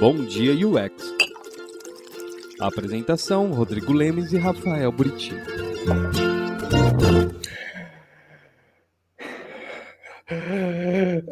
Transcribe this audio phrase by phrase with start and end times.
[0.00, 1.14] Bom Dia UX.
[2.58, 5.34] Apresentação: Rodrigo Lemes e Rafael Buriti.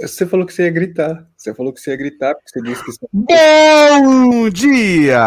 [0.00, 1.26] Você falou que você ia gritar.
[1.36, 3.06] Você falou que você ia gritar, porque você disse que você.
[3.10, 5.24] Bom dia!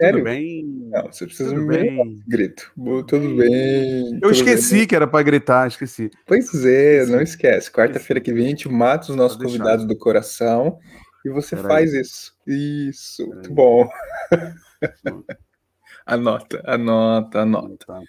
[0.00, 0.18] Sério?
[0.18, 0.64] Tudo bem?
[0.90, 2.22] Não, você precisa Tudo me bem.
[2.26, 2.72] grito.
[3.06, 4.14] Tudo bem.
[4.14, 4.86] Eu tudo esqueci bem.
[4.88, 6.10] que era pra gritar, esqueci.
[6.26, 7.70] Pois é, não esquece.
[7.70, 10.80] Quarta-feira que vem a gente mata os nossos convidados do coração
[11.24, 12.34] e você faz isso.
[12.46, 13.88] Isso, muito bom.
[16.06, 18.00] anota, anota, anota.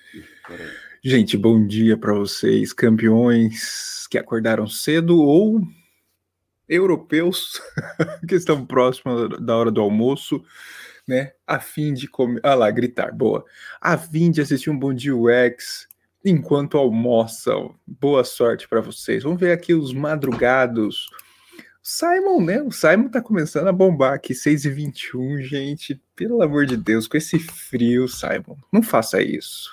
[1.03, 5.61] Gente, bom dia para vocês, campeões que acordaram cedo ou
[6.67, 7.61] europeus
[8.27, 10.43] que estão próximos da hora do almoço,
[11.07, 11.33] né?
[11.45, 12.39] A fim de comer.
[12.43, 13.43] Ah lá, gritar, boa.
[13.81, 15.87] A fim de assistir um Bom Dia UX
[16.23, 17.75] enquanto almoçam.
[17.85, 19.23] Boa sorte para vocês.
[19.23, 21.09] Vamos ver aqui os madrugados.
[21.83, 22.61] Simon, né?
[22.61, 26.01] O Simon tá começando a bombar aqui, 6h21, gente.
[26.15, 29.69] Pelo amor de Deus, com esse frio, Simon, não faça isso.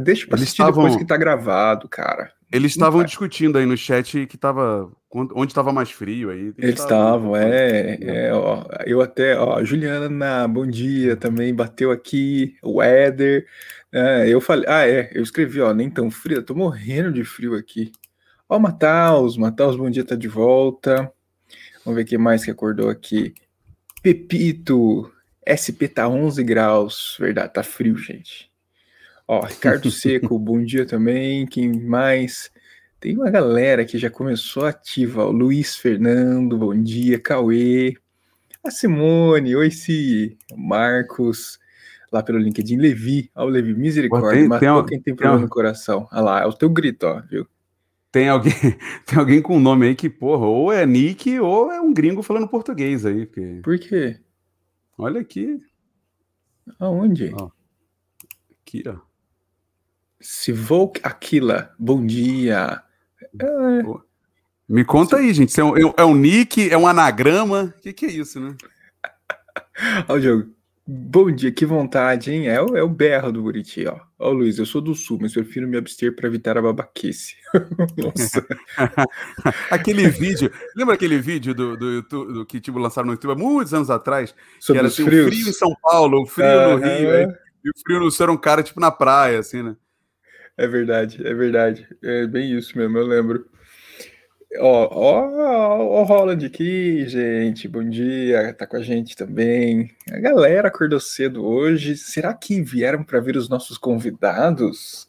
[0.00, 2.32] Deixa pra Eles assistir depois estavam- que tá gravado, cara.
[2.52, 4.90] Eles estavam discutindo aí no chat que tava.
[5.12, 6.52] onde estava mais frio aí.
[6.56, 12.80] Eles estavam, é, é, ó, eu até, ó, Juliana, bom dia, também bateu aqui, o
[12.80, 13.44] Éder,
[13.92, 17.24] é, eu falei, ah, é, eu escrevi, ó, nem tão frio, eu tô morrendo de
[17.24, 17.90] frio aqui.
[18.48, 21.12] Ó, Mataus, Mataus, bom dia, tá de volta.
[21.84, 23.34] Vamos ver quem mais que acordou aqui.
[24.02, 25.10] Pepito,
[25.46, 28.50] SP tá 11 graus, verdade, tá frio, gente.
[29.26, 31.46] Ó, Ricardo Seco, bom dia também.
[31.46, 32.50] Quem mais?
[32.98, 35.24] Tem uma galera que já começou ativa.
[35.24, 35.30] ó.
[35.30, 37.18] Luiz Fernando, bom dia.
[37.18, 37.94] Cauê.
[38.64, 40.36] A Simone, oi, Si.
[40.56, 41.58] Marcos,
[42.12, 42.76] lá pelo LinkedIn.
[42.76, 44.40] Levi, ó, o Levi, misericórdia.
[44.40, 46.08] tem- matou tem quem tem tem problema al- no coração.
[46.12, 47.46] Olha lá, é o teu grito, ó, viu?
[48.12, 48.52] Tem alguém,
[49.06, 52.48] tem alguém com nome aí que, porra, ou é Nick ou é um gringo falando
[52.48, 53.26] português aí.
[53.26, 54.20] Porque, Por quê?
[54.98, 55.58] olha aqui,
[56.78, 57.32] Aonde?
[57.34, 57.50] Ó.
[58.62, 58.96] aqui, ó.
[60.20, 62.82] Sivouk Aquila, bom dia.
[63.40, 63.82] É,
[64.68, 65.52] Me conta aí, gente.
[65.52, 67.74] se É um, é um nick, é um anagrama?
[67.76, 68.54] O que, que é isso, né?
[70.08, 70.54] Ó, o jogo.
[70.92, 72.48] Bom dia, que vontade, hein?
[72.48, 74.00] É o, é o berro do Buriti, ó.
[74.18, 77.36] Ó, Luiz, eu sou do sul, mas prefiro me abster para evitar a babaquice.
[77.96, 78.44] Nossa.
[79.70, 83.36] Aquele vídeo, lembra aquele vídeo do, do YouTube do que tipo, lançaram no YouTube há
[83.36, 84.32] muitos anos atrás?
[84.32, 86.78] que Sobre era os assim, o frio em São Paulo, o frio no Aham.
[86.78, 87.26] Rio, aí,
[87.64, 89.76] e o frio no Sul era um cara tipo na praia, assim, né?
[90.58, 91.88] É verdade, é verdade.
[92.02, 93.46] É bem isso mesmo, eu lembro.
[94.58, 95.28] Ó, ó,
[95.78, 97.68] ó, o Roland aqui, gente.
[97.68, 99.92] Bom dia, tá com a gente também.
[100.10, 101.96] A galera acordou cedo hoje.
[101.96, 105.08] Será que vieram para ver os nossos convidados?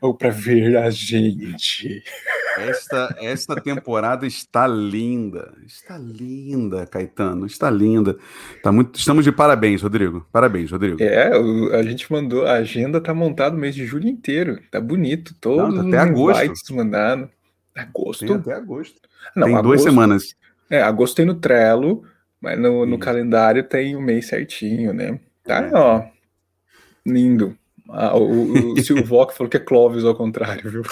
[0.00, 2.00] Ou para ver a gente?
[2.58, 5.52] Esta, esta temporada está linda.
[5.66, 7.46] Está linda, Caetano.
[7.46, 8.16] Está linda.
[8.62, 10.24] Tá muito, estamos de parabéns, Rodrigo.
[10.30, 11.02] Parabéns, Rodrigo.
[11.02, 14.60] É, o- a gente mandou, a agenda tá montada o mês de julho inteiro.
[14.70, 16.52] Tá bonito, todos Não, tá até agosto.
[17.80, 18.26] Agosto?
[18.26, 19.00] Tem até agosto.
[19.36, 20.34] Não, tem duas agosto- semanas.
[20.70, 22.04] É, agosto tem no Trello,
[22.40, 25.18] mas no, no calendário tem o mês certinho, né?
[25.44, 25.70] Tá, É.
[25.74, 26.04] ó.
[27.06, 27.56] Lindo.
[27.88, 30.82] Ah, o, o Silvoc falou que é Clóvis ao contrário, viu?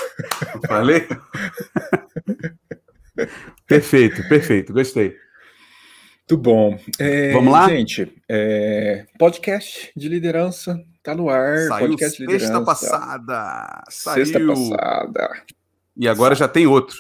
[0.67, 1.07] Falei?
[3.67, 4.73] perfeito, perfeito.
[4.73, 5.17] Gostei.
[6.31, 6.79] Muito bom.
[6.99, 7.69] É, Vamos lá?
[7.69, 11.57] Gente, é, podcast de liderança tá no ar.
[11.69, 12.65] Saiu podcast de sexta liderança.
[12.65, 13.83] passada.
[13.89, 14.27] Saiu.
[14.27, 15.43] Sexta passada.
[15.99, 16.97] E agora já tem outro.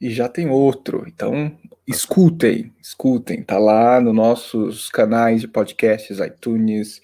[0.00, 1.04] E já tem outro.
[1.06, 1.52] Então,
[1.86, 3.42] escutem, escutem.
[3.42, 7.02] Tá lá nos nossos canais de podcasts, iTunes,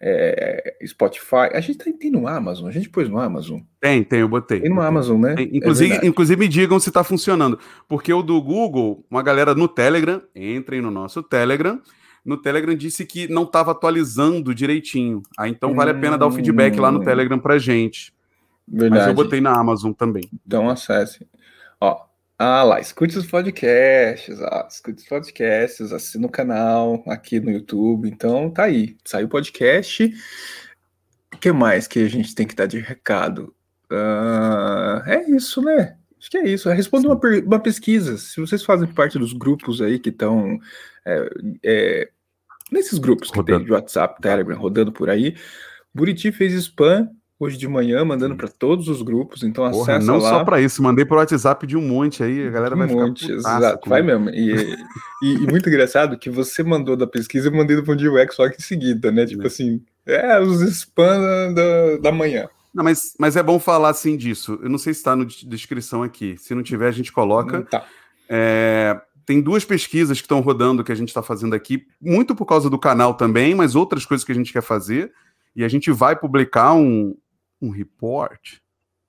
[0.00, 1.48] é, Spotify.
[1.54, 3.60] A gente tem, tem no Amazon, a gente pôs no Amazon.
[3.80, 4.60] Tem, tem, eu botei.
[4.60, 4.88] Tem no botei.
[4.88, 5.34] Amazon, né?
[5.34, 5.46] Tem.
[5.46, 6.08] É Inclusive, verdade.
[6.08, 7.58] inclusive me digam se está funcionando.
[7.88, 11.80] Porque o do Google, uma galera no Telegram, entrem no nosso Telegram.
[12.24, 15.22] No Telegram disse que não estava atualizando direitinho.
[15.38, 17.04] Aí então vale a pena dar o feedback lá no Hum.
[17.04, 18.13] Telegram pra gente.
[18.66, 19.00] Verdade.
[19.00, 20.28] Mas eu botei na Amazon também.
[20.46, 21.26] Então acesse.
[21.80, 22.06] Ó,
[22.38, 28.08] ah lá, escute os podcasts, ó, escute os podcasts, assina o canal aqui no YouTube.
[28.08, 30.12] Então tá aí, saiu o podcast.
[31.32, 33.54] O que mais que a gente tem que dar de recado?
[33.90, 35.96] Ah, é isso, né?
[36.18, 36.70] Acho que é isso.
[36.70, 38.16] Responda uma, uma pesquisa.
[38.16, 40.58] Se vocês fazem parte dos grupos aí que estão
[41.04, 41.30] é,
[41.62, 42.10] é,
[42.72, 43.64] nesses grupos que tem Rodando.
[43.64, 45.36] de WhatsApp, Telegram, rodando por aí,
[45.94, 47.10] Buriti fez spam
[47.44, 49.42] hoje de manhã, mandando para todos os grupos.
[49.42, 50.30] Então Porra, acessa não lá.
[50.30, 53.06] só pra isso, mandei pro WhatsApp de um monte aí, a galera vai Um ficar
[53.06, 53.88] monte, putaça exato, comigo.
[53.90, 54.30] vai mesmo.
[54.30, 54.76] E,
[55.22, 58.34] e- e muito engraçado que você mandou da pesquisa, eu mandei do Bom Dia UX
[58.34, 59.24] só que em seguida, né?
[59.26, 59.46] Tipo É.
[59.46, 62.48] assim, é os spam da, da manhã.
[62.74, 64.58] Não, mas, mas é bom falar assim disso.
[64.62, 66.34] Eu não sei se está na descrição aqui.
[66.38, 67.62] Se não tiver, a gente coloca.
[67.62, 67.84] Tá.
[68.28, 72.44] É, tem duas pesquisas que estão rodando que a gente está fazendo aqui, muito por
[72.46, 75.12] causa do canal também, mas outras coisas que a gente quer fazer.
[75.54, 77.14] E a gente vai publicar um,
[77.64, 78.58] um report,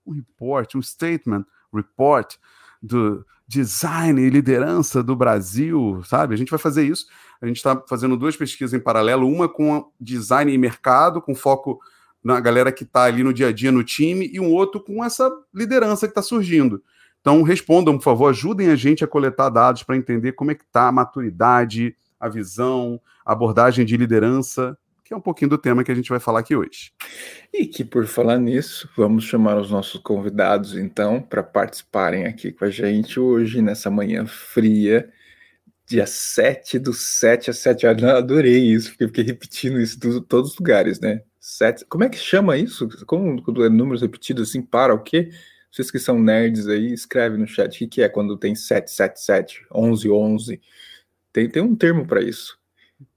[0.06, 2.36] um report, um statement, report
[2.81, 6.34] do design e liderança do Brasil, sabe?
[6.34, 7.07] A gente vai fazer isso.
[7.42, 11.80] A gente está fazendo duas pesquisas em paralelo, uma com design e mercado, com foco
[12.24, 15.04] na galera que está ali no dia a dia no time, e um outro com
[15.04, 16.81] essa liderança que está surgindo.
[17.22, 20.63] Então, respondam, por favor, ajudem a gente a coletar dados para entender como é que
[20.63, 25.84] está a maturidade, a visão, a abordagem de liderança, que é um pouquinho do tema
[25.84, 26.92] que a gente vai falar aqui hoje.
[27.54, 32.66] E que, por falar nisso, vamos chamar os nossos convidados, então, para participarem aqui com
[32.66, 35.07] a gente hoje, nessa manhã fria,
[35.86, 38.04] dia 7 do 7 às 7 horas.
[38.04, 41.22] Adorei isso, porque fiquei repetindo isso em todos os lugares, né?
[41.40, 42.90] Sete, como é que chama isso?
[43.06, 45.30] Como é números repetidos assim, para o quê?
[45.72, 49.62] Vocês que são nerds aí, escreve no chat o que, que é quando tem 777,
[49.72, 50.60] 1111.
[51.31, 52.57] Tem, tem um termo para isso.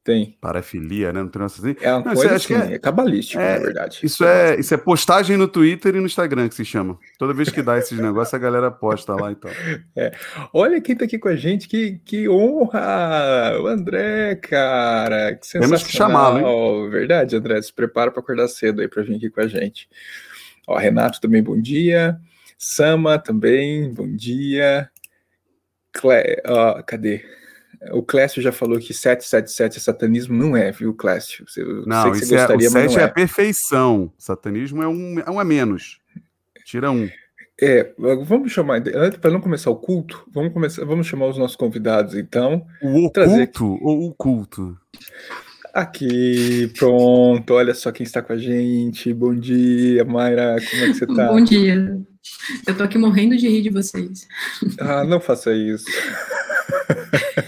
[0.04, 0.38] Tem.
[0.40, 1.20] Parafilia, né?
[1.20, 1.76] Não tem assim.
[1.82, 4.00] É uma não, coisa assim, é, é cabalístico, é, na verdade.
[4.02, 6.98] Isso é, isso é postagem no Twitter e no Instagram que se chama.
[7.18, 9.50] Toda vez que dá esses negócios, a galera posta lá e tal.
[9.96, 10.12] É.
[10.52, 13.58] Olha quem tá aqui com a gente, que, que honra!
[13.60, 15.34] O André, cara!
[15.34, 15.68] Que sensacional.
[15.68, 16.90] Temos que chamá-lo, hein?
[16.90, 17.60] Verdade, André.
[17.60, 19.88] Se prepara para acordar cedo aí para vir aqui com a gente.
[20.66, 22.16] Ó, Renato também, bom dia.
[22.56, 24.88] Sama também, bom dia.
[25.92, 26.40] Cle...
[26.46, 27.24] Ó, cadê?
[27.92, 31.44] O Clécio já falou que 777 é satanismo, não é, viu, Clécio?
[31.86, 34.12] não, isso é, o 7 é, é a perfeição.
[34.18, 36.00] Satanismo é um, é um a menos.
[36.64, 37.08] Tira um.
[37.60, 41.56] É, vamos chamar, antes para não começar o culto, vamos começar, vamos chamar os nossos
[41.56, 42.64] convidados então.
[42.80, 44.78] O oculto ou o culto?
[45.74, 49.12] Aqui, pronto, olha só quem está com a gente.
[49.12, 51.28] Bom dia, Mayra, como é que você está?
[51.28, 51.98] Bom dia.
[52.66, 54.28] Eu tô aqui morrendo de rir de vocês.
[54.78, 55.86] Ah, não faça isso.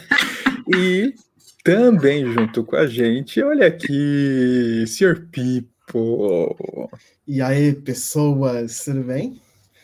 [0.74, 1.14] e
[1.62, 5.26] também junto com a gente, olha aqui, Sr.
[5.30, 6.90] Pipo.
[7.26, 9.40] E aí, pessoas, tudo bem?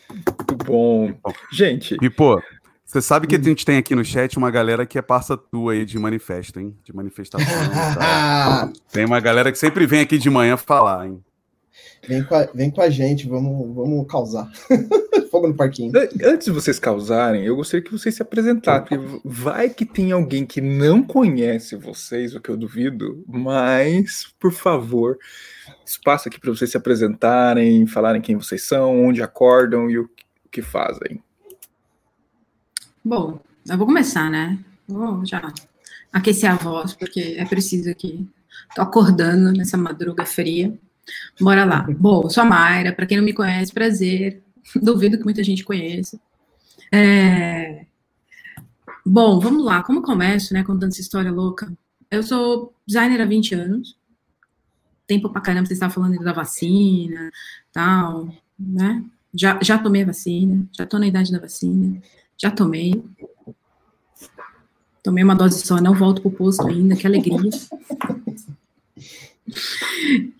[0.09, 1.13] Muito bom.
[1.51, 1.97] Gente.
[1.97, 2.41] Pipo,
[2.85, 5.73] você sabe que a gente tem aqui no chat uma galera que é parça tua
[5.73, 6.75] aí de manifesto, hein?
[6.83, 7.45] De manifestação.
[8.91, 11.21] tem uma galera que sempre vem aqui de manhã falar, hein?
[12.07, 14.49] Vem com a, vem com a gente, vamos, vamos causar.
[15.29, 15.91] Fogo no parquinho.
[16.23, 18.97] Antes de vocês causarem, eu gostaria que vocês se apresentassem.
[19.25, 25.17] Vai que tem alguém que não conhece vocês, o que eu duvido, mas, por favor,
[25.85, 30.09] espaço aqui para vocês se apresentarem, falarem quem vocês são, onde acordam e o
[30.49, 31.21] que fazem.
[33.03, 33.39] Bom,
[33.69, 34.57] eu vou começar, né?
[34.87, 35.53] Vou já
[36.11, 38.25] aquecer a voz, porque é preciso aqui.
[38.73, 40.77] Tô acordando nessa madruga fria.
[41.39, 41.87] Bora lá.
[41.97, 44.41] Bom, sou a Mayra, para quem não me conhece, prazer.
[44.75, 46.19] Duvido que muita gente conheça.
[46.91, 47.85] É...
[49.05, 49.83] Bom, vamos lá.
[49.83, 51.71] Como começo, né, contando essa história louca?
[52.09, 53.97] Eu sou designer há 20 anos.
[55.05, 57.31] Tempo pra caramba, você estava falando da vacina,
[57.71, 58.27] tal,
[58.59, 59.03] né?
[59.33, 62.01] Já, já tomei a vacina, já tô na idade da vacina,
[62.37, 63.01] já tomei.
[65.01, 67.49] Tomei uma dose só, não volto pro posto ainda, que alegria.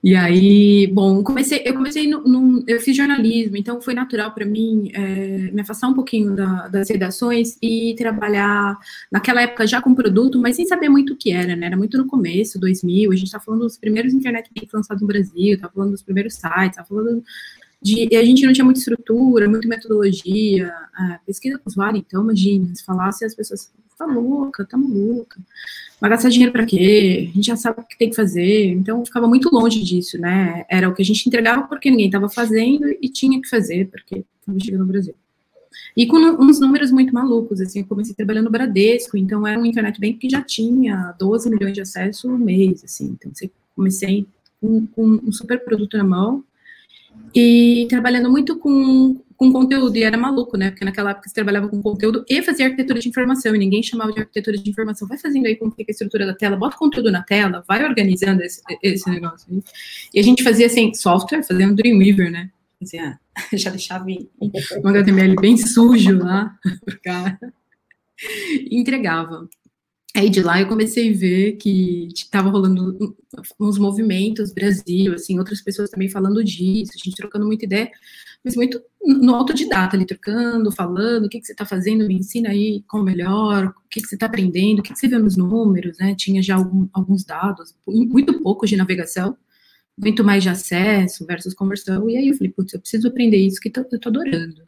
[0.04, 4.92] E aí, bom, comecei, eu comecei no, eu fiz jornalismo, então foi natural para mim
[4.94, 8.77] é, me afastar um pouquinho da, das redações e trabalhar
[9.12, 11.68] naquela época já com produto, mas sem saber muito o que era, né?
[11.68, 15.59] Era muito no começo, 2000, a gente tá falando dos primeiros internet lançados no Brasil,
[15.59, 17.23] tá falando dos primeiros sites, tá falando
[17.81, 20.73] de, a gente não tinha muita estrutura, muita metodologia,
[21.26, 25.39] pesquisa com usuário, então, imagina, se falasse as pessoas, tá louca, tá maluca.
[25.99, 27.30] Vai gastar dinheiro para quê?
[27.31, 28.71] A gente já sabe o que tem que fazer.
[28.71, 30.66] Então, ficava muito longe disso, né?
[30.69, 34.23] Era o que a gente entregava porque ninguém estava fazendo e tinha que fazer, porque
[34.39, 35.16] estava chegando no Brasil.
[35.95, 39.66] E com uns números muito malucos, assim, eu comecei trabalhando no Bradesco, então era um
[39.66, 43.18] internet bank que já tinha 12 milhões de acessos no mês, assim.
[43.19, 43.31] Então,
[43.75, 44.27] comecei
[44.61, 46.44] com, com um super produto na mão
[47.33, 50.72] e trabalhando muito com com conteúdo, e era maluco, né?
[50.72, 54.12] Porque naquela época você trabalhava com conteúdo e fazia arquitetura de informação, e ninguém chamava
[54.12, 55.08] de arquitetura de informação.
[55.08, 58.42] Vai fazendo aí como fica a estrutura da tela, bota conteúdo na tela, vai organizando
[58.42, 59.48] esse, esse negócio.
[59.52, 59.64] Aí.
[60.16, 62.50] E a gente fazia assim, software, fazendo Dreamweaver, né?
[62.80, 63.20] Fazia,
[63.54, 67.40] já deixava um HTML bem sujo lá pro cara.
[68.20, 69.48] E entregava.
[70.18, 73.16] Aí de lá eu comecei a ver que estava rolando
[73.59, 77.92] uns movimentos, Brasil, assim, outras pessoas também falando disso, a gente trocando muita ideia
[78.44, 82.50] mas muito no autodidata, ali trocando, falando, o que, que você está fazendo, me ensina
[82.50, 85.38] aí como melhor, o que, que você está aprendendo, o que, que você vê nos
[85.38, 86.16] números, né?
[86.16, 89.38] Tinha já algum, alguns dados, muito pouco de navegação,
[89.97, 93.59] muito mais de acesso versus conversão, e aí eu falei, putz, eu preciso aprender isso
[93.59, 94.68] que eu tô adorando.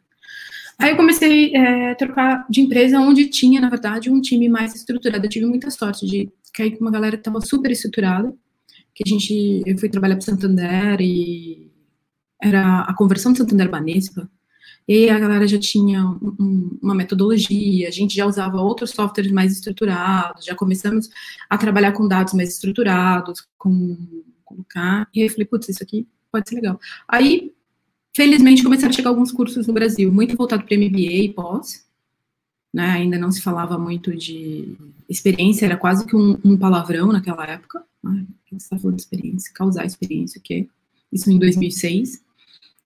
[0.80, 4.74] Aí eu comecei é, a trocar de empresa onde tinha, na verdade, um time mais
[4.74, 5.24] estruturado.
[5.24, 8.34] Eu tive muita sorte de cair com uma galera que estava super estruturada,
[8.94, 11.70] que a gente, eu fui trabalhar para Santander e
[12.42, 14.28] era a conversão de Santander Banespa,
[14.88, 19.52] e a galera já tinha um, uma metodologia, a gente já usava outros softwares mais
[19.52, 21.08] estruturados, já começamos
[21.48, 23.96] a trabalhar com dados mais estruturados, com
[24.44, 26.80] colocar, e aí eu falei, putz, isso aqui pode ser legal.
[27.06, 27.49] Aí,
[28.14, 31.84] felizmente, começaram a chegar alguns cursos no Brasil, muito voltado para MBA e pós,
[32.72, 34.76] né, ainda não se falava muito de
[35.08, 39.52] experiência, era quase que um, um palavrão naquela época, né, você está falando de experiência,
[39.52, 40.68] causar experiência, que
[41.12, 42.22] isso em 2006,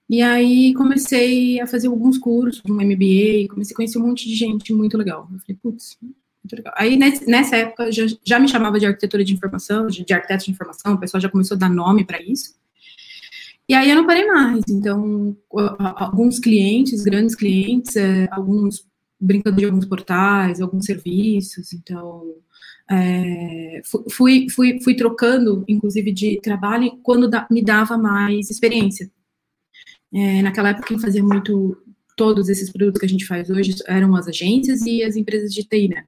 [0.08, 4.34] e aí comecei a fazer alguns cursos, um MBA, comecei a conhecer um monte de
[4.34, 5.28] gente muito legal.
[5.32, 6.74] Eu falei, putz, muito legal.
[6.76, 10.50] Aí nessa época já, já me chamava de arquitetura de informação, de, de arquiteto de
[10.50, 12.54] informação, o pessoal já começou a dar nome para isso.
[13.68, 14.62] E aí eu não parei mais.
[14.68, 15.36] Então,
[15.78, 18.86] alguns clientes, grandes clientes, é, alguns
[19.18, 21.72] brincando de alguns portais, alguns serviços.
[21.72, 22.34] Então,
[22.90, 23.80] é,
[24.10, 29.10] fui, fui, fui trocando, inclusive, de trabalho quando da, me dava mais experiência.
[30.12, 31.76] É, naquela época, quem fazia muito
[32.16, 35.64] todos esses produtos que a gente faz hoje eram as agências e as empresas de
[35.64, 36.04] TI, né?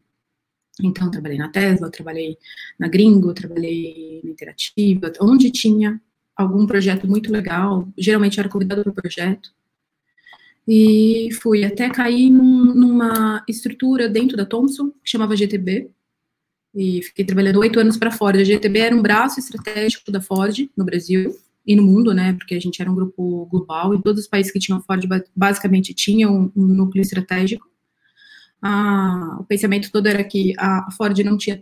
[0.81, 2.37] Então, trabalhei na Tesla, trabalhei
[2.79, 6.01] na Gringo, trabalhei na Interativa, onde tinha
[6.37, 9.51] algum projeto muito legal, geralmente era convidado para o projeto,
[10.69, 15.91] e fui até cair num, numa estrutura dentro da Thomson, que chamava GTB,
[16.75, 18.39] e fiquei trabalhando oito anos para a Ford.
[18.39, 21.35] A GTB era um braço estratégico da Ford no Brasil,
[21.67, 24.53] e no mundo, né, porque a gente era um grupo global, e todos os países
[24.53, 25.03] que tinham Ford
[25.35, 27.67] basicamente tinham um, núcleo estratégico.
[28.63, 31.61] Ah, o pensamento todo era que a Ford não tinha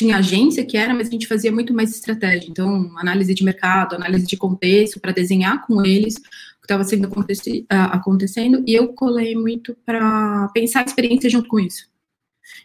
[0.00, 2.48] tinha agência que era, mas a gente fazia muito mais estratégia.
[2.50, 7.06] Então, análise de mercado, análise de contexto, para desenhar com eles o que estava sendo
[7.06, 11.86] aconteci, acontecendo, e eu colei muito para pensar a experiência junto com isso.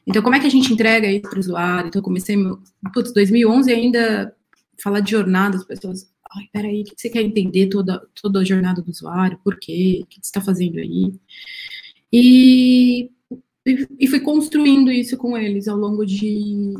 [0.07, 1.89] Então, como é que a gente entrega isso para o usuário?
[1.89, 2.37] Então, eu comecei,
[2.93, 4.33] putz, 2011 ainda
[4.81, 8.45] falar de jornada, as pessoas, ai, peraí, o que você quer entender toda, toda a
[8.45, 9.37] jornada do usuário?
[9.43, 9.99] Por quê?
[10.03, 11.13] O que você está fazendo aí?
[12.13, 13.11] E,
[13.99, 16.73] e fui construindo isso com eles ao longo de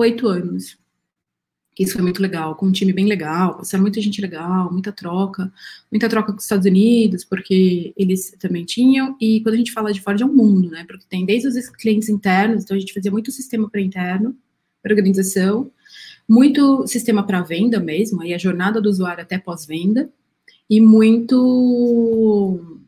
[0.00, 0.78] oito anos.
[1.78, 5.50] Isso foi muito legal, com um time bem legal, passaram muita gente legal, muita troca,
[5.90, 9.92] muita troca com os Estados Unidos, porque eles também tinham, e quando a gente fala
[9.92, 12.92] de Ford é um mundo, né, porque tem desde os clientes internos, então a gente
[12.92, 14.36] fazia muito sistema para interno,
[14.82, 15.70] para organização,
[16.28, 20.10] muito sistema para venda mesmo, aí a jornada do usuário até pós-venda,
[20.68, 22.80] e muito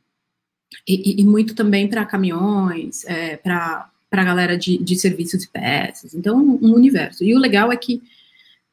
[0.86, 3.90] e, e, muito também para caminhões, é, para
[4.20, 6.14] a galera de, de serviços e peças.
[6.14, 7.24] Então, um universo.
[7.24, 8.02] E o legal é que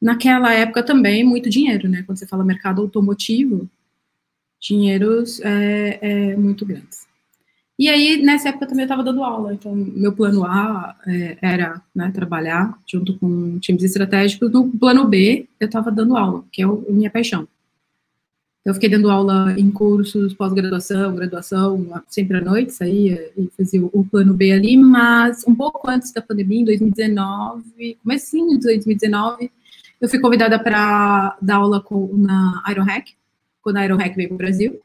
[0.02, 2.04] naquela época também muito dinheiro, né?
[2.04, 3.70] Quando você fala mercado automotivo,
[4.60, 7.08] dinheiros é, é muito grandes.
[7.80, 9.54] E aí, nessa época, também eu estava dando aula.
[9.54, 14.52] Então, meu plano A é, era né, trabalhar junto com times estratégicos.
[14.52, 17.48] No plano B, eu estava dando aula, que é a minha paixão.
[18.70, 24.06] Eu fiquei dando aula em cursos, pós-graduação, graduação, sempre à noite, saía e fazia o
[24.06, 29.52] plano B ali, mas um pouco antes da pandemia, em 2019, comecinho de 2019,
[30.00, 33.16] eu fui convidada para dar aula com, na Ironhack,
[33.60, 34.80] quando a Ironhack veio para o Brasil.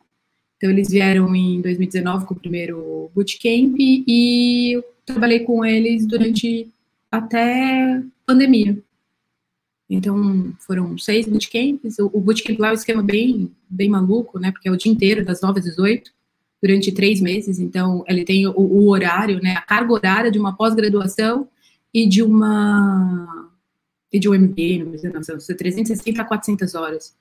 [0.57, 6.71] Então, eles vieram em 2019 com o primeiro bootcamp e eu trabalhei com eles durante
[7.13, 8.79] até pandemia.
[9.89, 11.99] Então, foram seis bootcamps.
[11.99, 14.51] O, bootcamp lá é um esquema bem, bem maluco, né?
[14.51, 16.11] Porque é o dia inteiro, das 9 às 18,
[16.63, 17.59] durante três meses.
[17.59, 19.55] Então, ele tem o, o horário, né?
[19.57, 21.49] A carga horária de uma pós-graduação
[21.93, 23.51] e de uma...
[24.13, 27.15] e de um MBA, não sei, não sei, 360 a 400 horas.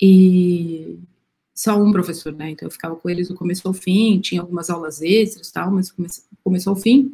[0.00, 0.98] E
[1.58, 2.50] só um professor, né?
[2.50, 5.90] Então eu ficava com eles do começo ao fim, tinha algumas aulas extras tal, mas
[5.90, 7.12] começou, começou ao fim.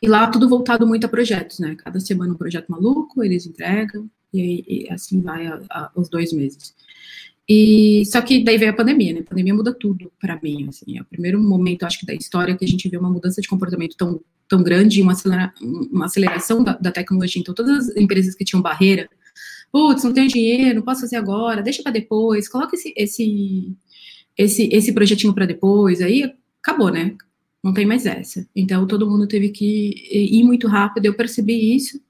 [0.00, 1.76] E lá tudo voltado muito a projetos, né?
[1.76, 6.32] Cada semana um projeto maluco, eles entregam, e, e assim vai a, a, os dois
[6.32, 6.74] meses.
[7.48, 9.20] E só que daí veio a pandemia, né?
[9.20, 10.98] A pandemia muda tudo para mim, assim.
[10.98, 13.48] É o primeiro momento, acho que, da história que a gente vê uma mudança de
[13.48, 17.40] comportamento tão, tão grande, uma, acelera, uma aceleração da, da tecnologia.
[17.40, 19.08] Então, todas as empresas que tinham barreira
[19.72, 23.74] putz, não tenho dinheiro, não posso fazer agora, deixa para depois, coloca esse, esse,
[24.36, 26.30] esse, esse projetinho para depois, aí
[26.62, 27.16] acabou, né?
[27.62, 28.46] Não tem mais essa.
[28.54, 32.00] Então todo mundo teve que ir muito rápido, eu percebi isso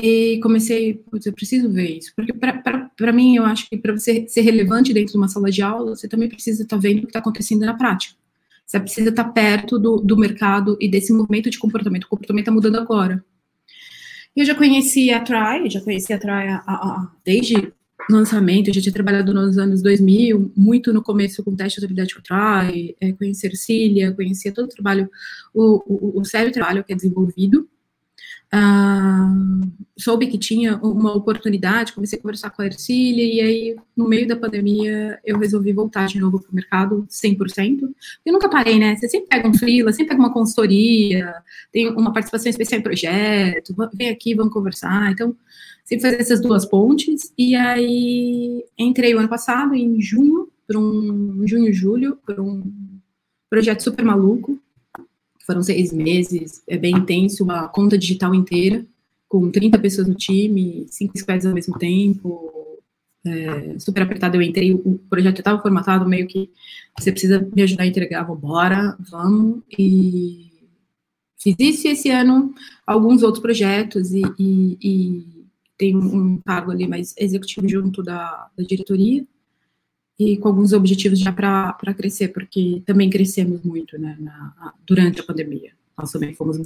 [0.00, 4.28] e comecei, putz, eu preciso ver isso, porque para mim eu acho que para você
[4.28, 7.00] ser relevante dentro de uma sala de aula, você também precisa estar tá vendo o
[7.02, 8.14] que está acontecendo na prática.
[8.64, 12.04] Você precisa estar tá perto do, do mercado e desse movimento de comportamento.
[12.04, 13.24] O comportamento está mudando agora.
[14.36, 17.72] Eu já conheci a Try, já conheci a Try a, a, a, desde
[18.10, 22.14] lançamento, eu já tinha trabalhado nos anos 2000, muito no começo com teste de habilidade
[22.14, 22.64] cultural,
[23.00, 25.10] é, conhecer Cília, conhecia todo o trabalho,
[25.54, 27.68] o, o, o sério trabalho que é desenvolvido,
[28.50, 29.30] ah,
[29.98, 34.26] soube que tinha uma oportunidade, comecei a conversar com a Ercília, e aí, no meio
[34.26, 37.82] da pandemia, eu resolvi voltar de novo para o mercado, 100%.
[38.24, 38.96] Eu nunca parei, né?
[38.96, 41.34] Você sempre pega um freela, sempre pega uma consultoria,
[41.70, 45.12] tem uma participação especial em projeto, vem aqui, vamos conversar.
[45.12, 45.36] Então,
[45.88, 47.32] sempre fazer essas duas pontes.
[47.36, 52.70] E aí, entrei o ano passado, em junho, para um junho, julho, para um
[53.48, 54.60] projeto super maluco,
[55.46, 58.84] foram seis meses, é bem intenso, uma conta digital inteira,
[59.26, 62.52] com 30 pessoas no time, cinco squads ao mesmo tempo,
[63.26, 64.36] é, super apertado.
[64.36, 66.50] Eu entrei, o projeto estava formatado, meio que
[66.98, 69.62] você precisa me ajudar a entregar, bora, vamos.
[69.78, 70.50] E
[71.38, 72.54] fiz isso esse ano
[72.86, 75.37] alguns outros projetos e, e
[75.78, 79.24] tem um cargo ali mais executivo junto da, da diretoria
[80.18, 85.24] e com alguns objetivos já para crescer, porque também crescemos muito né, na, durante a
[85.24, 85.70] pandemia.
[85.96, 86.58] Nós também fomos,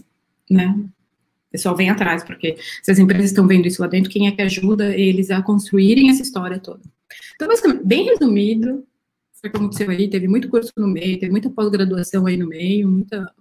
[0.51, 0.75] né?
[1.49, 4.33] O pessoal vem atrás, porque se as empresas estão vendo isso lá dentro, quem é
[4.33, 6.81] que ajuda eles a construírem essa história toda?
[7.35, 7.49] Então,
[7.85, 8.87] bem resumido,
[9.51, 13.33] que aconteceu aí, teve muito curso no meio, teve muita pós-graduação aí no meio, muita,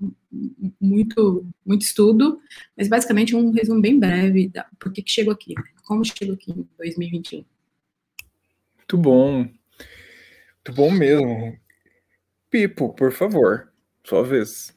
[0.80, 2.40] muito, muito estudo,
[2.76, 5.64] mas basicamente um resumo bem breve da por que, que chegou aqui, né?
[5.84, 7.46] como chegou aqui em 2021.
[8.78, 9.38] Muito bom.
[9.38, 11.58] Muito bom mesmo.
[12.50, 13.72] Pipo, por favor,
[14.04, 14.76] sua vez.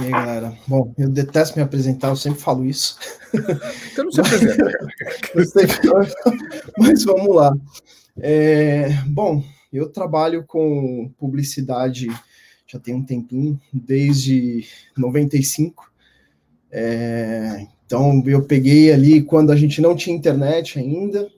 [0.00, 0.58] E aí, galera?
[0.66, 2.98] Bom, eu detesto me apresentar, eu sempre falo isso.
[3.92, 4.64] Então não se apresenta,
[6.78, 7.56] Mas vamos lá.
[8.16, 9.44] É, bom,
[9.76, 12.08] eu trabalho com publicidade
[12.66, 14.64] já tem um tempinho, desde
[14.96, 15.92] 95.
[16.70, 21.30] É, então, eu peguei ali quando a gente não tinha internet ainda,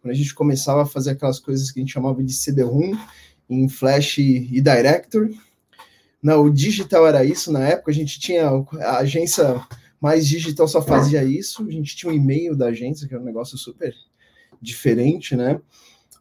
[0.00, 2.96] quando a gente começava a fazer aquelas coisas que a gente chamava de CD-ROM
[3.48, 5.30] em Flash e Director.
[6.22, 8.48] Não, o digital era isso na época, a gente tinha
[8.80, 9.60] a agência
[10.00, 13.26] mais digital só fazia isso, a gente tinha um e-mail da agência, que era um
[13.26, 13.94] negócio super
[14.60, 15.60] diferente, né?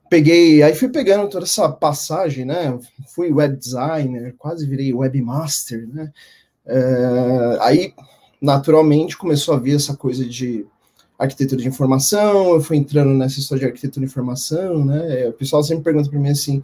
[0.09, 2.77] Peguei, aí fui pegando toda essa passagem, né?
[3.15, 6.11] Fui web designer, quase virei webmaster, né?
[6.65, 7.93] É, aí,
[8.41, 10.65] naturalmente, começou a vir essa coisa de
[11.17, 15.27] arquitetura de informação, eu fui entrando nessa história de arquitetura de informação, né?
[15.29, 16.61] O pessoal sempre pergunta para mim assim,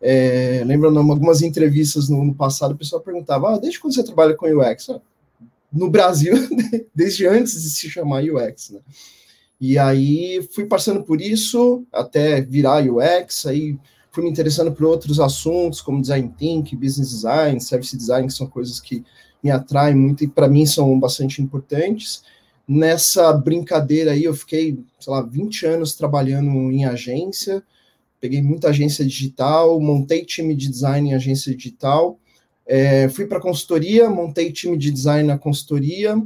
[0.00, 4.34] é, lembrando algumas entrevistas no, no, passado, o pessoal perguntava, ah, desde quando você trabalha
[4.34, 4.90] com UX?
[4.90, 5.00] Ah,
[5.72, 6.34] no Brasil,
[6.94, 8.80] desde antes de se chamar UX, né?
[9.60, 13.78] E aí fui passando por isso até virar UX, aí
[14.10, 18.46] fui me interessando por outros assuntos, como design thinking, business design, service design, que são
[18.46, 19.04] coisas que
[19.42, 22.22] me atraem muito e para mim são bastante importantes.
[22.66, 27.62] Nessa brincadeira aí, eu fiquei, sei lá, 20 anos trabalhando em agência,
[28.18, 32.18] peguei muita agência digital, montei time de design em agência digital,
[32.66, 36.16] é, fui para consultoria, montei time de design na consultoria,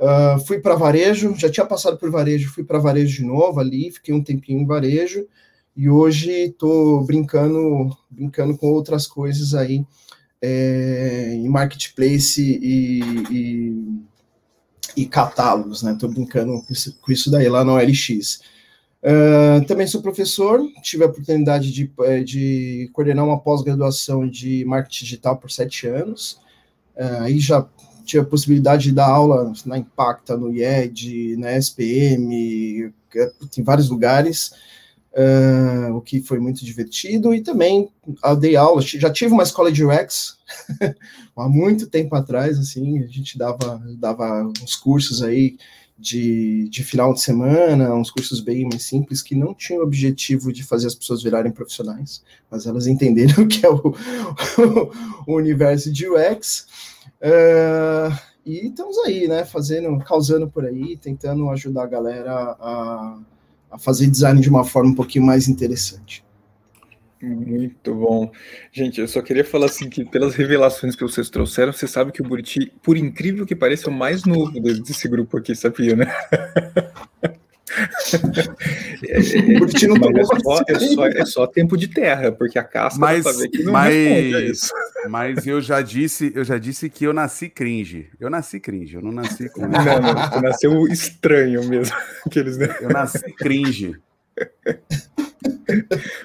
[0.00, 3.90] uh, fui para varejo, já tinha passado por varejo, fui para varejo de novo ali,
[3.90, 5.26] fiquei um tempinho em varejo,
[5.76, 9.84] e hoje estou brincando, brincando com outras coisas aí
[10.42, 14.00] é, em marketplace e, e
[14.96, 15.92] e catálogos, né?
[15.92, 18.40] Estou brincando com isso, com isso, daí lá no OLX.
[19.02, 25.04] Uh, também sou professor, tive a oportunidade de, eh, de coordenar uma pós-graduação de marketing
[25.04, 26.32] digital por sete anos.
[26.94, 27.66] Uh, aí já
[28.10, 32.92] tive a possibilidade de dar aula na Impacta, no IED, na SPM,
[33.56, 34.52] em vários lugares
[35.12, 37.88] uh, o que foi muito divertido, e também
[38.24, 40.38] eu dei aula, já tive uma escola de UX
[41.36, 45.56] há muito tempo atrás, assim, a gente dava, dava uns cursos aí
[45.98, 50.52] de, de final de semana, uns cursos bem mais simples, que não tinham o objetivo
[50.52, 53.94] de fazer as pessoas virarem profissionais, mas elas entenderam que é o,
[55.26, 56.66] o universo de UX.
[57.20, 63.18] Uh, e estamos aí, né, fazendo, causando por aí, tentando ajudar a galera a,
[63.70, 66.24] a fazer design de uma forma um pouquinho mais interessante.
[67.22, 68.32] Muito bom.
[68.72, 72.22] Gente, eu só queria falar assim que pelas revelações que vocês trouxeram, você sabe que
[72.22, 76.06] o Buriti, por incrível que pareça, é o mais novo desse grupo aqui, sabia, né?
[79.06, 79.42] é, é,
[79.86, 83.24] não é, só, é, só, é só tempo de terra, porque a casca mas,
[83.64, 84.72] não mas, isso.
[85.08, 88.10] Mas eu já disse, eu já disse que eu nasci cringe.
[88.18, 89.62] Eu nasci cringe, eu não nasci com.
[89.62, 91.96] Não, não, você nasceu estranho mesmo.
[92.26, 92.76] Aqueles, né?
[92.80, 93.96] Eu nasci cringe.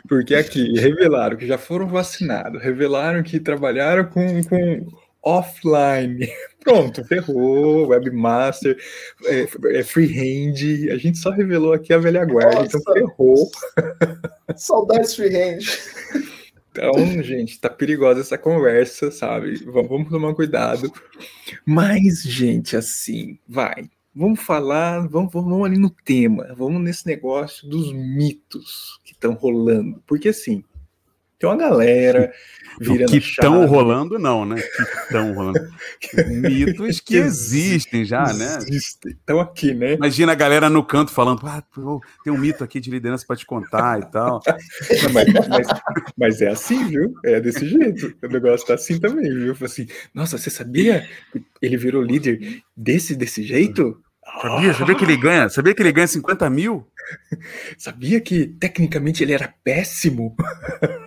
[0.07, 4.87] Porque aqui revelaram que já foram vacinados, revelaram que trabalharam com, com
[5.25, 6.29] offline.
[6.63, 8.77] Pronto, ferrou, webmaster,
[9.25, 12.93] é, é freehand, a gente só revelou aqui a velha guarda, então Nossa.
[12.93, 13.51] ferrou.
[14.55, 15.59] Saudades freehand.
[16.71, 19.63] Então, gente, tá perigosa essa conversa, sabe?
[19.63, 20.91] Vamos, tomar cuidado.
[21.65, 23.89] Mas, gente, assim, vai.
[24.13, 30.01] Vamos falar, vamos, vamos ali no tema, vamos nesse negócio dos mitos que estão rolando.
[30.05, 30.63] Porque, assim,
[31.39, 32.31] tem uma galera
[32.79, 34.55] virando que estão rolando, não, né?
[34.61, 35.59] Que estão rolando.
[36.27, 38.57] Mitos que existem já, né?
[38.57, 39.11] Existem.
[39.13, 39.93] Estão aqui, né?
[39.93, 43.35] Imagina a galera no canto falando, ah, pô, tem um mito aqui de liderança para
[43.35, 44.41] te contar e tal.
[45.13, 45.81] Mas, mas-
[46.17, 47.13] mas é assim, viu?
[47.23, 48.13] É desse jeito.
[48.23, 49.55] O negócio tá assim também, viu?
[49.61, 54.01] Assim, Nossa, você sabia que ele virou líder desse, desse jeito?
[54.41, 54.73] Sabia?
[54.73, 55.49] Sabia que ele ganha?
[55.49, 56.87] Sabia que ele ganha 50 mil?
[57.77, 60.35] Sabia que tecnicamente ele era péssimo?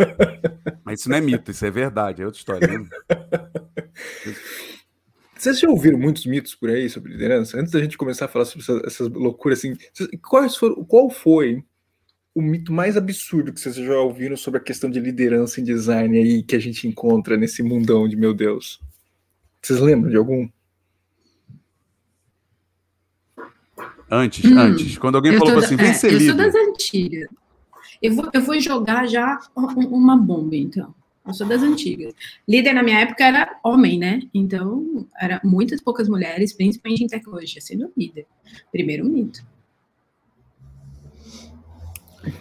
[0.85, 2.67] Mas isso não é mito, isso é verdade, é outra história.
[2.67, 2.89] Né?
[5.37, 7.59] Vocês já ouviram muitos mitos por aí sobre liderança?
[7.61, 9.77] Antes da gente começar a falar sobre essas, essas loucuras assim,
[10.21, 11.63] quais foram, qual foi
[12.35, 16.17] o mito mais absurdo que vocês já ouviram sobre a questão de liderança em design
[16.19, 18.81] aí que a gente encontra nesse mundão de meu Deus?
[19.63, 20.49] Vocês lembram de algum?
[24.11, 24.97] Antes, Hum, antes.
[24.99, 26.37] Quando alguém Eu, falou tô assim, da- vem é, ser eu sou líder.
[26.37, 27.29] das antigas.
[28.03, 30.95] Eu vou, eu vou jogar já um- uma bomba, então.
[31.27, 32.15] Eu sou das antigas.
[32.49, 34.23] Líder na minha época era homem, né?
[34.33, 38.27] Então, era muitas poucas mulheres, principalmente em tecnologia, sendo líder.
[38.73, 39.43] Primeiro mito.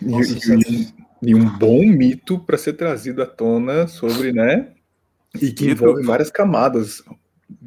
[0.01, 4.69] E- Nossa, e, é- e um bom mito para ser trazido à tona sobre, né?
[5.35, 7.03] E que Mito- envolve várias camadas.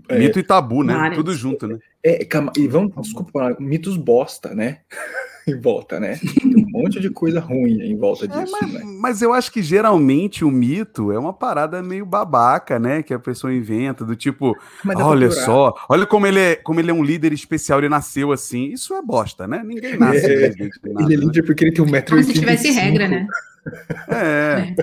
[0.08, 0.94] É, Mito e tabu, né?
[0.94, 1.16] Várias.
[1.16, 1.78] Tudo junto, né?
[2.02, 4.78] É, cama- e vamos, desculpa, mitos bosta, né?
[5.46, 6.16] em volta, né?
[6.16, 8.82] Tem um monte de coisa ruim em volta É, disso, mas, né?
[8.84, 13.02] mas eu acho que geralmente o mito é uma parada meio babaca, né?
[13.02, 16.90] Que a pessoa inventa, do tipo, pra olha só, olha como ele, é, como ele
[16.90, 18.66] é um líder especial, ele nasceu assim.
[18.66, 19.62] Isso é bosta, né?
[19.64, 21.24] Ninguém nasce É, nada, Ele é né?
[21.24, 23.26] líder porque ele tem um metro Como se tivesse regra, né?
[24.08, 24.74] É,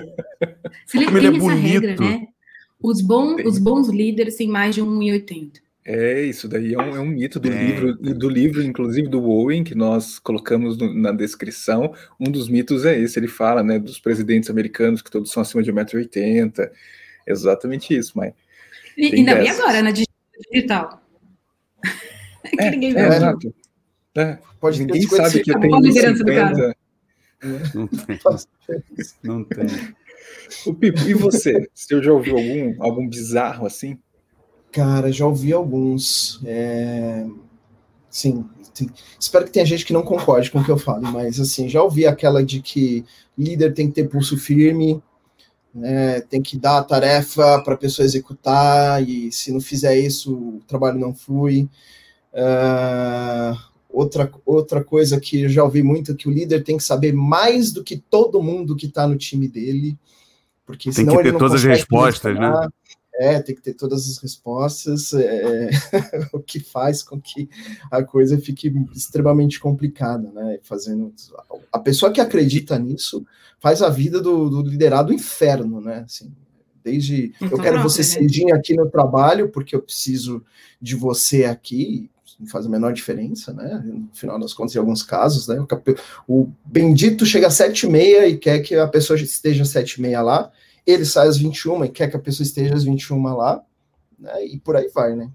[0.86, 2.02] Se ele Como ele tem é essa regra, bonito.
[2.02, 2.26] né?
[2.80, 5.60] Os, bom, os bons líderes têm mais de 1,80.
[5.90, 9.24] É, isso daí é um, é um mito do Tem, livro, do livro, inclusive do
[9.24, 11.94] Owen, que nós colocamos no- na descrição.
[12.20, 15.62] Um dos mitos é esse, ele fala, né, dos presidentes americanos que todos são acima
[15.62, 16.70] de 1,80m.
[17.26, 18.34] Exatamente isso, mãe.
[18.98, 19.60] E, e dessas.
[19.60, 21.02] agora, na digital?
[22.58, 23.12] É que ninguém É, viu.
[23.12, 23.54] exato.
[24.16, 26.76] É, Pode ter ninguém sabe que eu tenho a liderança do cara.
[27.42, 27.72] 1,50.
[27.74, 28.18] não tem.
[29.22, 29.66] Não tem.
[30.66, 31.68] O Pipo, e você?
[31.74, 33.98] Você já ouviu algum, algum bizarro assim?
[34.70, 36.40] Cara, já ouvi alguns.
[36.44, 37.26] é,
[38.10, 38.44] Sim,
[39.18, 41.82] espero que tenha gente que não concorde com o que eu falo, mas assim, já
[41.82, 43.04] ouvi aquela de que
[43.36, 45.02] líder tem que ter pulso firme,
[45.74, 50.34] né, tem que dar a tarefa para a pessoa executar, e se não fizer isso,
[50.34, 51.68] o trabalho não flui.
[52.34, 53.54] Ah,
[53.88, 57.12] outra, outra coisa que eu já ouvi muito é que o líder tem que saber
[57.12, 59.98] mais do que todo mundo que está no time dele,
[60.64, 62.68] porque Tem que ter todas as respostas, né?
[63.18, 65.70] É, tem que ter todas as respostas, é,
[66.32, 67.48] o que faz com que
[67.90, 70.60] a coisa fique extremamente complicada, né?
[70.62, 71.12] Fazendo
[71.72, 73.26] a pessoa que acredita nisso
[73.58, 76.04] faz a vida do, do liderado inferno, né?
[76.06, 76.32] Assim,
[76.84, 78.04] desde Então, eu quero você né?
[78.04, 80.44] cedinho aqui no trabalho porque eu preciso
[80.80, 83.82] de você aqui, não faz a menor diferença, né?
[83.84, 85.58] No final das contas, em alguns casos, né?
[85.58, 85.96] O, cap-
[86.28, 89.94] o bendito chega às sete e meia e quer que a pessoa esteja às sete
[89.94, 90.52] e meia lá,
[90.90, 93.62] ele sai às 21 e quer que a pessoa esteja às 21 lá,
[94.18, 94.44] né?
[94.46, 95.30] E por aí vai, né?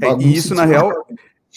[0.00, 0.90] É, e isso, na real,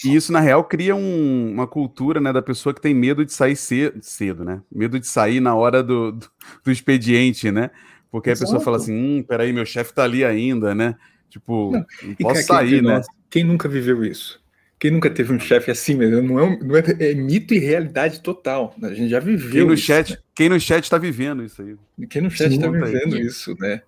[0.04, 3.32] E isso, na real, cria um- uma cultura né, da pessoa que tem medo de
[3.32, 4.62] sair cedo, cedo né?
[4.70, 6.30] Medo de sair na hora do, do,
[6.64, 7.70] do expediente, né?
[8.10, 8.64] Porque a pessoa Exato.
[8.64, 10.94] fala assim: hum, peraí, meu chefe tá ali ainda, né?
[11.28, 12.94] Tipo, Não, não, posso cara, quem- sair, né?
[12.98, 14.40] nossa, Quem nunca viveu isso?
[14.78, 16.22] Quem nunca teve um chefe assim mesmo?
[16.22, 18.74] Não é, um- não é, é mito e realidade total.
[18.82, 21.76] A gente já viveu Quem no, isso, chat, quem no chat tá vivendo isso aí.
[21.98, 22.06] né?
[22.08, 22.92] Quem no chat está conta aí.
[22.92, 23.82] vivendo isso, né?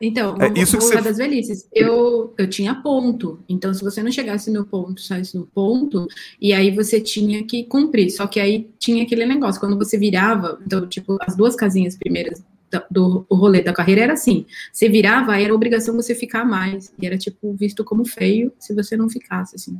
[0.00, 1.68] Então, É, isso que você- das velhices.
[1.74, 3.40] Eu, eu tinha ponto.
[3.46, 6.06] Então, se você não chegasse no ponto, saísse no ponto,
[6.40, 8.10] e aí você tinha que cumprir.
[8.10, 12.42] Só que aí tinha aquele negócio, quando você virava, então, tipo, as duas casinhas primeiras
[12.90, 16.92] do o rolê da carreira era assim: você virava, aí era obrigação você ficar mais.
[16.98, 19.76] E era, tipo, visto como feio se você não ficasse, assim.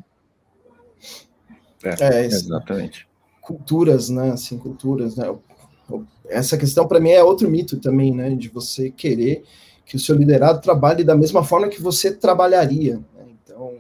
[1.83, 2.47] É, isso.
[2.47, 3.09] Exatamente.
[3.41, 4.33] culturas, né?
[4.33, 5.35] Assim, culturas, né?
[6.29, 8.31] Essa questão para mim é outro mito também, né?
[8.35, 9.45] De você querer
[9.85, 12.97] que o seu liderado trabalhe da mesma forma que você trabalharia.
[12.97, 13.25] Né?
[13.43, 13.73] Então,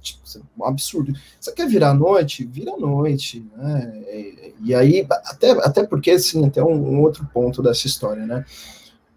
[0.00, 1.12] tipo, é um absurdo.
[1.40, 2.44] Você quer virar à noite?
[2.44, 4.02] Vira à noite, né?
[4.12, 8.44] E, e aí, até, até porque, assim, até um, um outro ponto dessa história, né?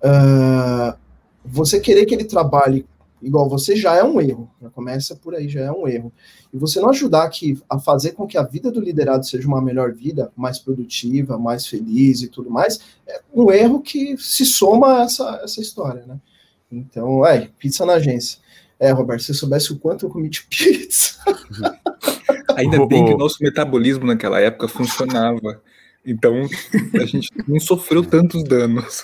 [0.01, 0.97] Ah,
[1.45, 2.87] você querer que ele trabalhe
[3.21, 6.11] igual você já é um erro, já começa por aí, já é um erro.
[6.53, 9.61] E você não ajudar que, a fazer com que a vida do liderado seja uma
[9.61, 14.99] melhor vida, mais produtiva, mais feliz e tudo mais, é um erro que se soma
[14.99, 16.19] a essa, essa história, né?
[16.71, 18.39] Então, é, pizza na agência.
[18.79, 21.17] É, Roberto, se você soubesse o quanto eu comi de pizza.
[22.55, 25.61] Ainda bem que o nosso metabolismo naquela época funcionava.
[26.05, 26.47] Então,
[26.99, 29.03] a gente não sofreu tantos danos.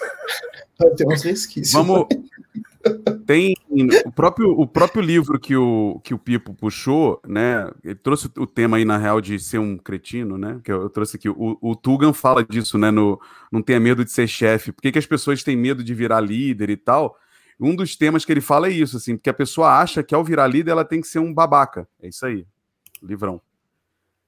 [0.95, 1.73] Tem uns resquícios.
[1.73, 2.08] Vamos.
[3.26, 3.54] Tem
[4.06, 7.69] o próprio, o próprio livro que o, que o Pipo puxou, né?
[7.84, 10.60] Ele trouxe o tema aí, na real, de ser um cretino, né?
[10.63, 11.30] Que eu, eu trouxe aqui.
[11.30, 12.89] O, o Tugan fala disso, né?
[12.89, 13.19] No
[13.52, 14.71] Não tenha medo de ser chefe.
[14.71, 17.17] Por que, que as pessoas têm medo de virar líder e tal?
[17.60, 20.23] Um dos temas que ele fala é isso, assim, porque a pessoa acha que ao
[20.23, 21.88] virar líder ela tem que ser um babaca.
[22.02, 22.45] É isso aí,
[23.02, 23.41] livrão.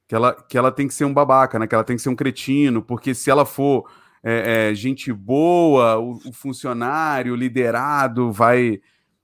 [0.08, 1.68] Que ela, que ela tem que ser um babaca, né?
[1.68, 3.86] Que ela tem que ser um cretino, porque se ela for
[4.24, 8.82] é, é, gente boa, o, o, funcionário, liderado, vai,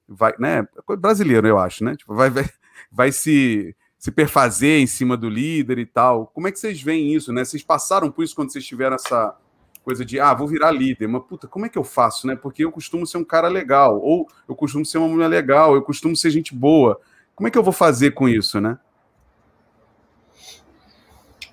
[0.08, 0.68] vai, né?
[1.00, 1.96] Brasileiro, eu acho, né?
[1.96, 2.46] Tipo, vai, vai,
[2.92, 6.28] vai se, se perfazer em cima do líder e tal.
[6.28, 7.44] Como é que vocês veem isso, né?
[7.44, 9.36] Vocês passaram por isso quando vocês tiveram essa
[9.84, 12.36] coisa de, ah, vou virar líder, mas puta, como é que eu faço, né?
[12.36, 15.82] Porque eu costumo ser um cara legal, ou eu costumo ser uma mulher legal, eu
[15.84, 17.00] costumo ser gente boa.
[17.36, 18.80] Como é que eu vou fazer com isso, né?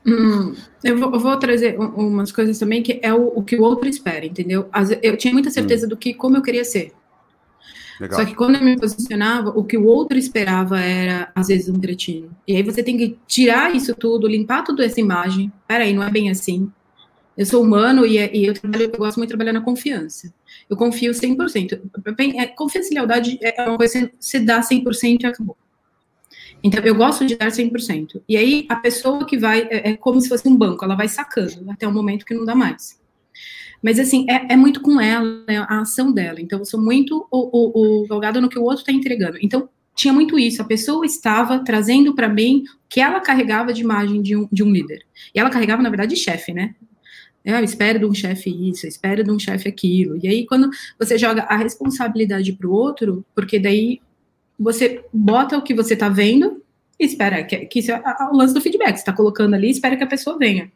[0.04, 3.62] Hum, eu, vou, eu, vou, trazer umas coisas também que é o, o, que o
[3.62, 4.68] outro espera, entendeu?
[5.00, 5.90] Eu tinha muita certeza hum.
[5.90, 6.92] do que como eu queria ser.
[8.00, 8.18] Legal.
[8.18, 11.78] Só que quando eu me posicionava, o que o outro esperava era, às vezes, um
[11.78, 12.34] cretino.
[12.48, 15.52] E aí você tem que tirar isso tudo, limpar toda essa imagem.
[15.68, 16.70] Peraí, não é bem assim.
[17.36, 20.32] Eu sou humano e, e eu, trabalho, eu, gosto muito de trabalhar na confiança.
[20.68, 21.80] Eu confio 100%.
[22.36, 25.56] É, confiança e lealdade é uma coisa que você dá 100% e acabou.
[26.62, 28.22] Então, eu gosto de dar 100%.
[28.28, 31.08] E aí, a pessoa que vai, é, é, como se fosse um banco, ela vai
[31.08, 33.00] sacando até o momento que não dá mais.
[33.82, 36.40] Mas, assim, é, é muito com ela, é a ação dela.
[36.40, 39.38] Então, eu sou muito o, o, o no que o outro está entregando.
[39.42, 40.62] Então, tinha muito isso.
[40.62, 44.62] A pessoa estava trazendo para mim o que ela carregava de imagem de um, de
[44.62, 45.02] um líder.
[45.34, 46.74] E ela carregava, na verdade, de chefe, né?
[47.44, 50.16] Eu espero de um chefe isso, eu espero de um chefe aquilo.
[50.22, 54.00] E aí, quando você joga a responsabilidade para o outro, porque daí
[54.58, 56.62] você bota o que você está vendo
[56.98, 58.96] e espera que, que isso é o lance do feedback.
[58.96, 60.70] Você está colocando ali, espera que a pessoa venha.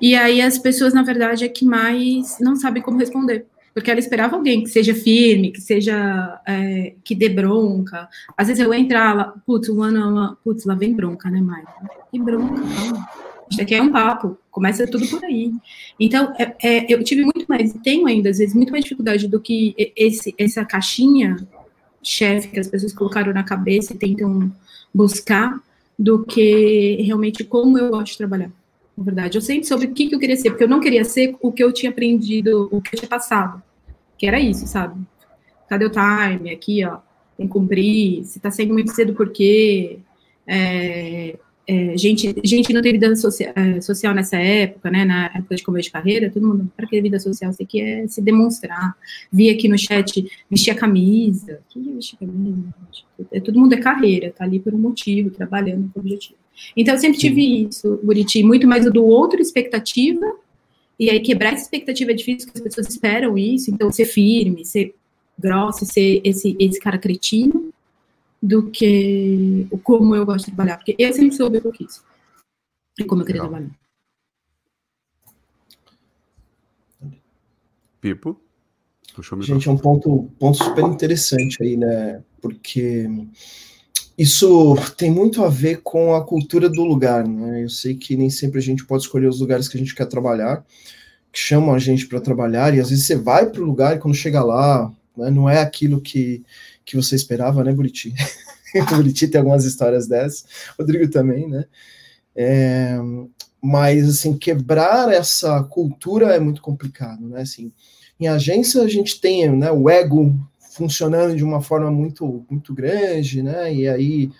[0.00, 3.46] E aí as pessoas, na verdade, é que mais não sabem como responder.
[3.72, 8.08] Porque ela esperava alguém que seja firme, que seja é, que dê bronca.
[8.36, 11.66] Às vezes eu entrar lá, putz, um ano, putz, lá vem bronca, né, Maia?
[12.10, 12.62] Que bronca.
[13.50, 15.52] Isso aqui é um papo, começa tudo por aí.
[16.00, 19.40] Então, é, é, eu tive muito mais, tenho ainda, às vezes, muito mais dificuldade do
[19.40, 21.36] que esse, essa caixinha
[22.06, 24.52] chefe que as pessoas colocaram na cabeça e tentam
[24.94, 25.60] buscar,
[25.98, 28.50] do que realmente como eu gosto de trabalhar.
[28.96, 31.04] Na verdade, eu sempre soube o que, que eu queria ser, porque eu não queria
[31.04, 33.62] ser o que eu tinha aprendido, o que eu tinha passado,
[34.16, 35.00] que era isso, sabe?
[35.68, 36.50] Cadê o time?
[36.50, 36.98] Aqui, ó,
[37.36, 39.98] tem que cumprir, se tá saindo muito cedo, por quê?
[40.46, 41.38] É,
[41.68, 45.64] é, gente, gente não tem vida social, é, social nessa época, né, na época de
[45.64, 48.94] começo de carreira, todo mundo, para que vida social, você quer se demonstrar.
[49.32, 52.72] Vi aqui no chat, vestir a camisa, que vestir camisa?
[53.32, 56.38] É, todo mundo é carreira, tá ali por um motivo, trabalhando com objetivo.
[56.76, 57.68] Então, eu sempre tive Sim.
[57.68, 60.24] isso, Buriti, muito mais do outro expectativa,
[60.98, 64.64] e aí quebrar essa expectativa é difícil, porque as pessoas esperam isso, então ser firme,
[64.64, 64.94] ser
[65.38, 67.72] grossa, ser esse, esse cara cretino,
[68.42, 71.72] do que o como eu gosto de trabalhar, porque eu sempre soube o que eu
[71.72, 72.04] quis
[72.98, 73.58] e como eu queria Legal.
[73.58, 73.78] trabalhar.
[78.00, 78.40] Pipo?
[79.40, 82.22] Gente, é um ponto, ponto super interessante aí, né?
[82.40, 83.08] Porque
[84.16, 87.64] isso tem muito a ver com a cultura do lugar, né?
[87.64, 90.06] Eu sei que nem sempre a gente pode escolher os lugares que a gente quer
[90.06, 90.64] trabalhar,
[91.32, 93.98] que chamam a gente para trabalhar, e às vezes você vai para o lugar e
[93.98, 96.44] quando chega lá, né, não é aquilo que,
[96.84, 98.14] que você esperava, né, Buriti?
[98.94, 100.44] Buriti tem algumas histórias dessas,
[100.78, 101.64] Rodrigo também, né?
[102.34, 102.96] É,
[103.62, 107.40] mas, assim, quebrar essa cultura é muito complicado, né?
[107.40, 107.72] Assim,
[108.20, 110.34] em agência a gente tem né, o ego
[110.76, 113.72] funcionando de uma forma muito, muito grande, né?
[113.72, 114.30] E aí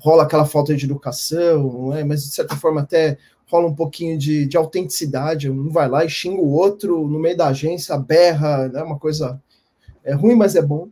[0.00, 2.04] rola aquela falta de educação, né?
[2.04, 6.08] mas de certa forma até rola um pouquinho de, de autenticidade, um vai lá e
[6.08, 8.82] xinga o outro no meio da agência, berra, é né?
[8.82, 9.40] uma coisa
[10.04, 10.88] é ruim, mas é bom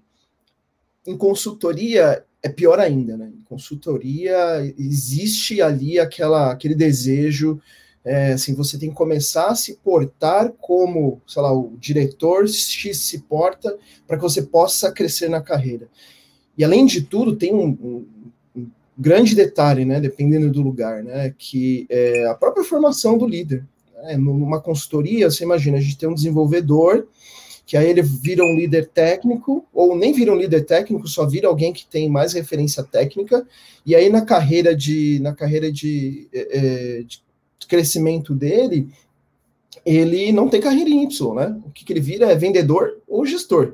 [1.06, 3.30] em consultoria é pior ainda, né?
[3.36, 4.36] Em consultoria
[4.78, 7.60] existe ali aquela, aquele desejo,
[8.04, 12.98] é, assim, você tem que começar a se portar como, sei lá, o diretor X
[12.98, 13.76] se porta
[14.08, 15.88] para que você possa crescer na carreira.
[16.58, 18.04] E além de tudo, tem um,
[18.56, 20.00] um, grande detalhe, né?
[20.00, 21.32] Dependendo do lugar, né?
[21.38, 23.64] Que é a própria formação do líder.
[24.02, 24.16] Né?
[24.16, 27.06] Numa consultoria, você imagina, a gente tem um desenvolvedor
[27.72, 31.48] que aí ele vira um líder técnico, ou nem vira um líder técnico, só vira
[31.48, 33.48] alguém que tem mais referência técnica,
[33.86, 37.22] e aí na carreira de, na carreira de, é, de
[37.66, 38.92] crescimento dele,
[39.86, 41.58] ele não tem carreira em Y, né?
[41.64, 43.72] O que, que ele vira é vendedor ou gestor.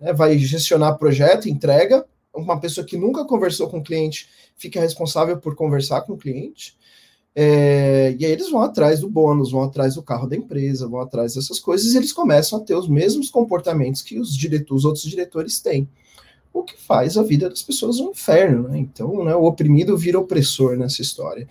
[0.00, 0.12] Né?
[0.12, 5.54] Vai gestionar projeto, entrega, uma pessoa que nunca conversou com o cliente fica responsável por
[5.54, 6.76] conversar com o cliente,
[7.40, 11.00] é, e aí eles vão atrás do bônus, vão atrás do carro da empresa, vão
[11.00, 14.84] atrás dessas coisas, e eles começam a ter os mesmos comportamentos que os, diretores, os
[14.84, 15.88] outros diretores têm.
[16.52, 18.78] O que faz a vida das pessoas um inferno, né?
[18.78, 21.46] Então, né, o oprimido vira opressor nessa história.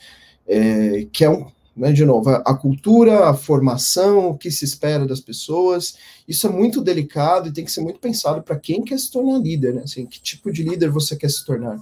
[0.45, 4.65] É, que é um, né, de novo, a, a, cultura, a formação, o que se
[4.65, 5.95] espera das pessoas,
[6.27, 9.39] isso é muito delicado e tem que ser muito pensado para quem quer se tornar
[9.39, 9.83] líder, né?
[9.85, 11.79] Assim, que tipo de líder você quer se tornar?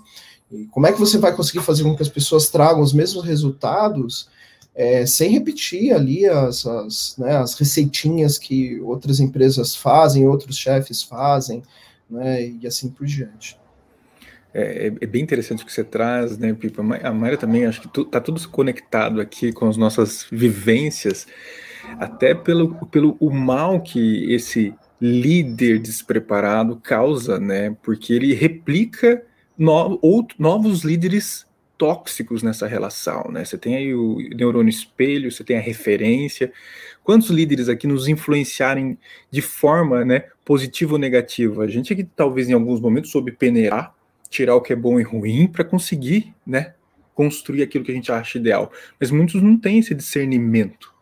[0.52, 3.24] E como é que você vai conseguir fazer com que as pessoas tragam os mesmos
[3.24, 4.30] resultados
[4.76, 11.02] é, sem repetir ali as, as, né, as receitinhas que outras empresas fazem, outros chefes
[11.02, 11.64] fazem,
[12.10, 13.58] né, e assim por diante.
[14.54, 16.82] É, é, é, bem interessante o que você traz, né, Pipa?
[16.82, 21.26] A Mayra também, acho que tu, tá tudo conectado aqui com as nossas vivências,
[22.00, 27.76] até pelo, pelo o mal que esse líder despreparado causa, né?
[27.84, 29.22] Porque ele replica
[29.58, 30.00] no,
[30.38, 31.46] novos líderes
[31.78, 33.44] tóxicos nessa relação, né?
[33.44, 36.52] Você tem aí o neurônio espelho, você tem a referência.
[37.04, 38.98] Quantos líderes aqui nos influenciarem
[39.30, 41.64] de forma, né, positiva ou negativa?
[41.64, 43.94] A gente aqui talvez em alguns momentos soube peneirar,
[44.30, 46.74] tirar o que é bom e ruim para conseguir, né,
[47.14, 48.72] construir aquilo que a gente acha ideal.
[49.00, 50.94] Mas muitos não têm esse discernimento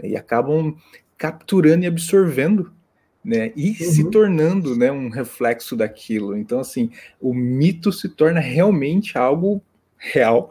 [0.00, 0.76] né, e acabam
[1.16, 2.72] capturando e absorvendo
[3.28, 3.74] né, e uhum.
[3.74, 6.34] se tornando né, um reflexo daquilo.
[6.34, 9.62] Então, assim, o mito se torna realmente algo
[9.98, 10.48] real,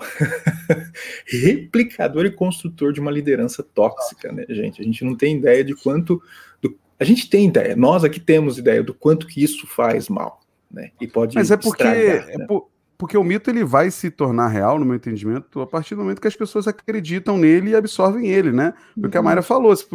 [1.25, 4.79] replicador e construtor de uma liderança tóxica, né, gente?
[4.79, 6.21] A gente não tem ideia de quanto.
[6.61, 10.41] Do, a gente tem ideia, nós aqui temos ideia do quanto que isso faz mal,
[10.69, 10.91] né?
[11.01, 11.33] E pode.
[11.33, 11.81] Mas é porque.
[11.81, 12.45] Estragar, é né?
[12.45, 16.01] por, porque o mito ele vai se tornar real, no meu entendimento, a partir do
[16.01, 18.73] momento que as pessoas acreditam nele e absorvem ele, né?
[18.99, 19.21] Porque uhum.
[19.21, 19.85] a Mayra falou, se,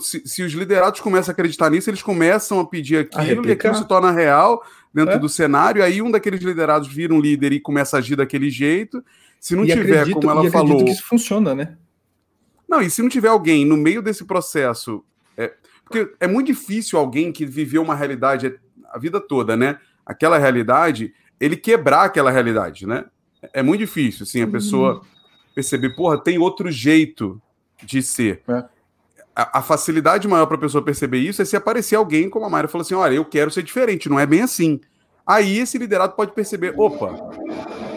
[0.00, 3.52] se, se, os liderados começam a acreditar nisso, eles começam a pedir aquilo a e
[3.52, 4.62] aquilo se torna real
[4.94, 5.18] dentro é.
[5.18, 9.04] do cenário, aí um daqueles liderados vira um líder e começa a agir daquele jeito.
[9.40, 10.84] Se não e tiver, acredito, como ela falou.
[10.84, 11.76] que isso funciona, né?
[12.68, 15.04] Não, e se não tiver alguém no meio desse processo.
[15.36, 18.58] É, porque é muito difícil alguém que viveu uma realidade
[18.92, 19.78] a vida toda, né?
[20.04, 23.04] Aquela realidade ele quebrar aquela realidade, né?
[23.52, 24.50] É muito difícil, assim, a uhum.
[24.50, 25.02] pessoa
[25.54, 27.40] perceber, porra, tem outro jeito
[27.82, 28.42] de ser.
[28.48, 28.64] É.
[29.34, 32.50] A, a, facilidade maior para a pessoa perceber isso é se aparecer alguém, como a
[32.50, 34.80] Mayra falou assim: olha, eu quero ser diferente, não é bem assim.
[35.26, 37.14] Aí esse liderado pode perceber, opa,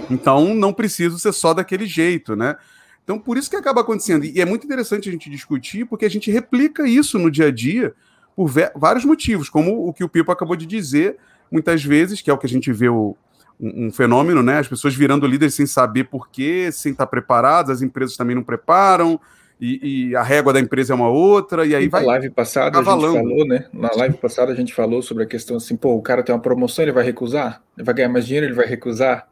[0.10, 2.58] então não preciso ser só daquele jeito, né?
[3.04, 4.25] Então, por isso que acaba acontecendo.
[4.25, 7.51] E é muito interessante a gente discutir, porque a gente replica isso no dia a
[7.51, 7.93] dia
[8.36, 11.17] por vários motivos, como o que o Pipo acabou de dizer,
[11.51, 13.15] muitas vezes, que é o que a gente vê o,
[13.62, 14.58] um, um, fenômeno, né?
[14.58, 18.43] As pessoas virando líderes sem saber por quê, sem estar preparadas, as empresas também não
[18.43, 19.19] preparam,
[19.60, 22.02] e, e a régua da empresa é uma outra, e aí vai.
[22.02, 23.65] Na live passada a gente falou, né?
[23.71, 26.41] Na live passada a gente falou sobre a questão assim, pô, o cara tem uma
[26.41, 27.62] promoção, ele vai recusar?
[27.78, 29.28] Ele vai ganhar mais dinheiro, ele vai recusar?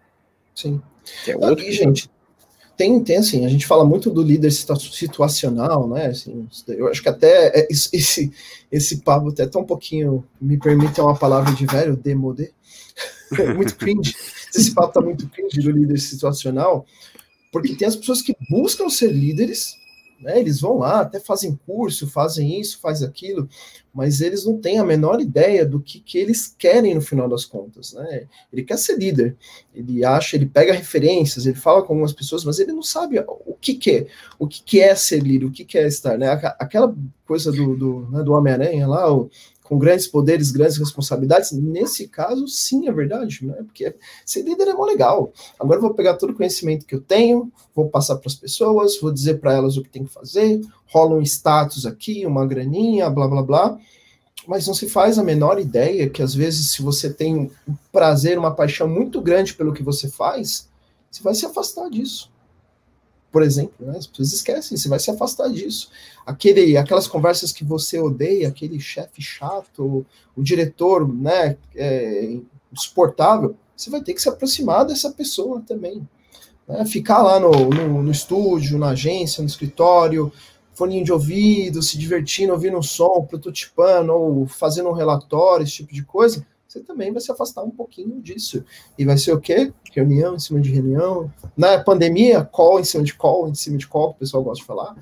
[0.54, 0.80] Sim.
[1.26, 1.65] Que é outro.
[1.65, 2.08] E, gente,
[2.78, 6.06] tem, tem assim, a gente fala muito do líder situacional, né?
[6.06, 8.32] Assim, eu acho que até esse,
[8.72, 12.52] esse papo até tá um pouquinho, me permite uma palavra de velho, demodé
[13.56, 14.16] muito cringe.
[14.54, 16.86] Esse papo tá muito cringe do líder situacional,
[17.52, 19.76] porque tem as pessoas que buscam ser líderes,
[20.20, 20.40] né?
[20.40, 23.48] Eles vão lá, até fazem curso, fazem isso, faz aquilo,
[23.94, 27.46] mas eles não têm a menor ideia do que, que eles querem no final das
[27.46, 28.28] contas, né?
[28.52, 29.36] Ele quer ser líder,
[29.74, 33.56] ele acha, ele pega referências, ele fala com algumas pessoas, mas ele não sabe o
[33.60, 34.08] que, que é,
[34.38, 36.30] o que, que é ser líder, o que, que é estar, né?
[36.60, 36.94] Aquela
[37.26, 39.30] coisa do, do, né, do Homem-Aranha lá, o,
[39.69, 43.53] com grandes poderes, grandes responsabilidades, nesse caso, sim, é verdade, né?
[43.63, 45.32] Porque ser líder é mó legal.
[45.60, 48.99] Agora eu vou pegar todo o conhecimento que eu tenho, vou passar para as pessoas,
[48.99, 53.12] vou dizer para elas o que tem que fazer, rola um status aqui, uma graninha,
[53.12, 53.77] blá blá blá.
[54.47, 58.39] Mas não se faz a menor ideia que às vezes, se você tem um prazer,
[58.39, 60.67] uma paixão muito grande pelo que você faz,
[61.12, 62.32] você vai se afastar disso
[63.32, 63.98] por exemplo, né?
[63.98, 65.89] as pessoas esquecem, você vai se afastar disso.
[66.26, 72.38] Aquele, aquelas conversas que você odeia, aquele chefe chato, o diretor, né, é,
[72.72, 76.08] insuportável, você vai ter que se aproximar dessa pessoa também.
[76.68, 76.86] Né?
[76.86, 80.32] Ficar lá no, no, no, estúdio, na agência, no escritório,
[80.74, 85.93] foninho de ouvido, se divertindo, ouvindo um som, prototipando, ou fazendo um relatório, esse tipo
[85.93, 88.63] de coisa, você também vai se afastar um pouquinho disso.
[88.95, 89.74] E vai ser o quê?
[89.91, 91.34] Reunião em cima de reunião.
[91.57, 94.61] Na pandemia, call em cima de call, em cima de call, que o pessoal gosta
[94.61, 94.95] de falar.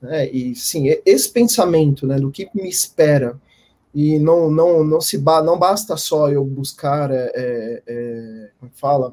[0.00, 0.30] Né?
[0.30, 3.36] E sim, esse pensamento né, do que me espera
[3.92, 8.70] e não, não, não se ba não basta só eu buscar, é, é, é como
[8.72, 9.12] é fala,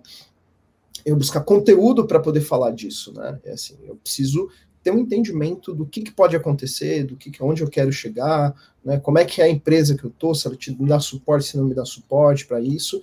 [1.04, 3.40] eu buscar conteúdo para poder falar disso, né?
[3.44, 4.48] É assim, eu preciso
[4.86, 8.54] ter um entendimento do que, que pode acontecer, do que, que onde eu quero chegar,
[8.84, 9.00] né?
[9.00, 11.58] Como é que é a empresa que eu tô, se ela te, dá suporte, se
[11.58, 13.02] não me dá suporte para isso.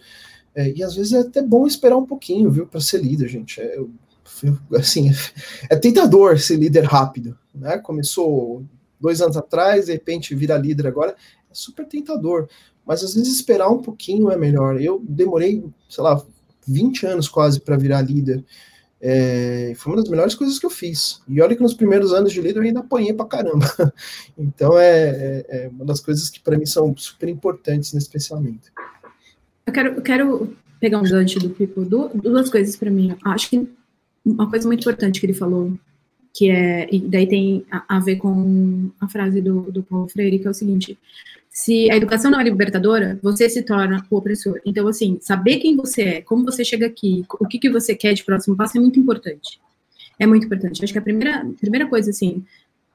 [0.55, 3.61] É, e às vezes é até bom esperar um pouquinho, viu, para ser líder, gente.
[3.61, 3.91] É, eu,
[4.79, 5.11] assim,
[5.69, 7.79] é tentador ser líder rápido, né?
[7.79, 8.65] Começou
[9.01, 11.17] dois anos atrás, de repente vira líder agora,
[11.51, 12.49] é super tentador.
[12.87, 14.81] Mas às vezes esperar um pouquinho é melhor.
[14.81, 16.25] Eu demorei, sei lá,
[16.65, 18.45] 20 anos quase para virar líder.
[19.05, 21.21] É, foi uma das melhores coisas que eu fiz.
[21.27, 23.67] E olha que nos primeiros anos de líder eu ainda apanhei pra caramba.
[24.39, 28.71] Então é, é, é uma das coisas que para mim são super importantes nesse pensamento.
[29.67, 33.17] Eu quero, eu quero pegar um gancho do Pipo, duas coisas para mim.
[33.25, 33.69] Acho que
[34.25, 35.73] uma coisa muito importante que ele falou,
[36.33, 40.39] que é, e daí tem a, a ver com a frase do, do Paulo Freire,
[40.39, 40.99] que é o seguinte:
[41.53, 44.59] se a educação não é libertadora, você se torna o opressor.
[44.65, 48.15] Então, assim, saber quem você é, como você chega aqui, o que, que você quer
[48.15, 49.61] de próximo passo é muito importante.
[50.19, 50.83] É muito importante.
[50.83, 52.43] Acho que a primeira, primeira coisa, assim,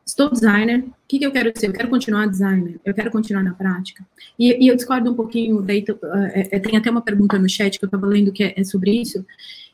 [0.03, 1.67] estou designer, o que, que eu quero ser?
[1.67, 4.03] Eu quero continuar designer, eu quero continuar na prática.
[4.39, 5.85] E, e eu discordo um pouquinho, daí
[6.33, 8.91] é, tem até uma pergunta no chat que eu estava lendo que é, é, sobre
[8.91, 9.23] isso,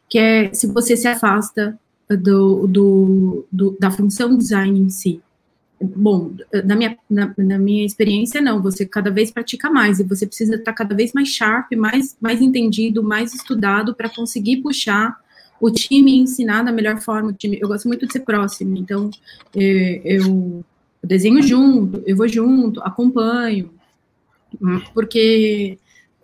[0.10, 1.80] que é se você se afasta
[2.10, 5.22] do, do, do, da função design em si.
[5.82, 10.26] Bom, na minha, na, na, minha experiência, não, você cada vez pratica mais e você
[10.26, 15.18] precisa estar cada vez mais sharp, mais, mais entendido, mais estudado para conseguir puxar
[15.60, 17.30] o time e ensinar da melhor forma.
[17.30, 19.10] O time, eu gosto muito de ser próximo, então
[19.56, 20.64] é, eu,
[21.02, 23.74] eu desenho junto, eu vou junto, acompanho,
[24.94, 25.78] porque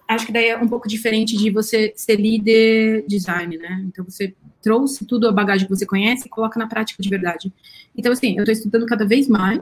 [0.07, 3.83] acho que daí é um pouco diferente de você ser líder design, né?
[3.87, 7.51] Então você trouxe tudo a bagagem que você conhece e coloca na prática de verdade.
[7.95, 9.61] Então, assim, eu estou estudando cada vez mais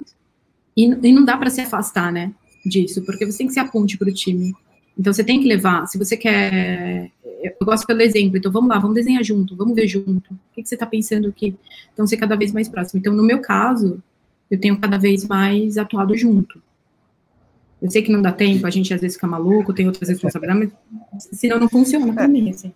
[0.76, 2.32] e, e não dá para se afastar, né,
[2.66, 4.54] disso, porque você tem que ser a ponte para o time.
[4.98, 7.12] Então, você tem que levar, se você quer.
[7.44, 10.34] Eu gosto pelo exemplo, então vamos lá, vamos desenhar junto, vamos ver junto.
[10.34, 11.56] O que, que você está pensando aqui?
[11.94, 13.00] Então, ser cada vez mais próximo.
[13.00, 14.02] Então, no meu caso,
[14.50, 16.60] eu tenho cada vez mais atuado junto.
[17.82, 20.74] Eu sei que não dá tempo, a gente às vezes fica maluco, tem outras responsabilidades,
[21.14, 22.74] mas senão não funciona para mim, assim.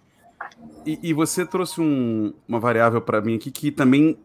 [0.86, 4.18] E, e você trouxe um, uma variável para mim aqui que também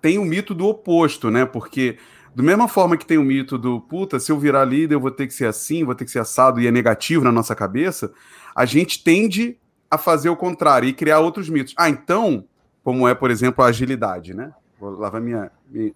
[0.00, 1.44] tem o mito do oposto, né?
[1.46, 1.98] Porque
[2.34, 5.10] do mesma forma que tem o mito do puta, se eu virar líder, eu vou
[5.10, 8.12] ter que ser assim, vou ter que ser assado e é negativo na nossa cabeça,
[8.54, 9.56] a gente tende
[9.90, 11.74] a fazer o contrário e criar outros mitos.
[11.76, 12.44] Ah, então,
[12.82, 14.52] como é, por exemplo, a agilidade, né?
[14.78, 15.92] Vou lavar minha, minha,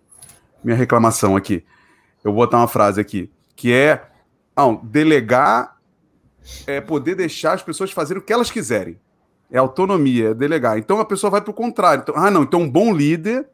[0.62, 1.64] minha reclamação aqui.
[2.24, 4.08] Eu vou botar uma frase aqui, que é
[4.56, 5.76] ah, delegar
[6.66, 8.98] é poder deixar as pessoas fazerem o que elas quiserem.
[9.50, 10.78] É autonomia, é delegar.
[10.78, 12.02] Então a pessoa vai para o contrário.
[12.02, 13.48] Então, ah, não, então um bom líder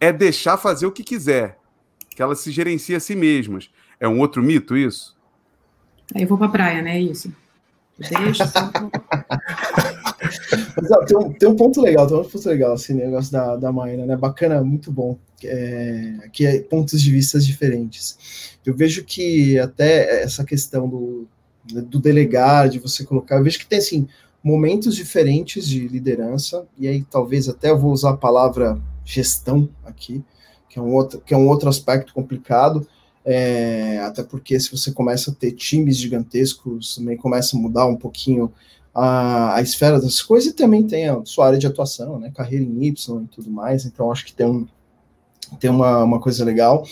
[0.00, 1.58] é deixar fazer o que quiser,
[2.10, 3.70] que ela se gerencia a si mesmas.
[3.98, 5.16] É um outro mito isso?
[6.14, 6.96] Aí eu vou para a praia, né?
[6.96, 7.32] É isso.
[7.98, 8.44] Deixa.
[10.76, 13.32] Mas, ó, tem, um, tem um ponto legal, tem um ponto legal, esse assim, negócio
[13.32, 14.16] da, da Maíra, né?
[14.16, 15.16] Bacana, muito bom.
[15.42, 18.58] É, que é pontos de vista diferentes.
[18.64, 21.28] Eu vejo que até essa questão do,
[21.64, 24.08] do delegar, de você colocar, eu vejo que tem assim
[24.44, 30.22] momentos diferentes de liderança, e aí talvez até eu vou usar a palavra gestão aqui,
[30.68, 32.86] que é um outro, que é um outro aspecto complicado,
[33.24, 37.96] é, até porque se você começa a ter times gigantescos, também começa a mudar um
[37.96, 38.52] pouquinho
[38.94, 42.64] a, a esfera das coisas, e também tem a sua área de atuação, né, carreira
[42.64, 44.66] em Y e tudo mais, então acho que tem, um,
[45.58, 46.86] tem uma, uma coisa legal,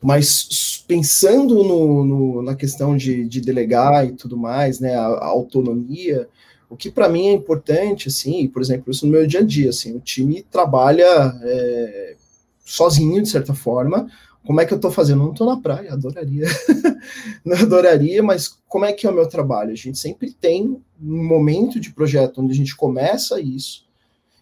[0.00, 5.26] mas pensando no, no na questão de, de, delegar e tudo mais, né, a, a
[5.26, 6.28] autonomia,
[6.74, 9.70] o que para mim é importante, assim, por exemplo, isso no meu dia a dia,
[9.70, 11.06] assim, o time trabalha
[11.42, 12.16] é,
[12.64, 14.08] sozinho, de certa forma.
[14.44, 15.22] Como é que eu estou fazendo?
[15.22, 16.46] não estou na praia, adoraria.
[17.46, 19.70] não adoraria, mas como é que é o meu trabalho?
[19.70, 23.86] A gente sempre tem um momento de projeto onde a gente começa isso,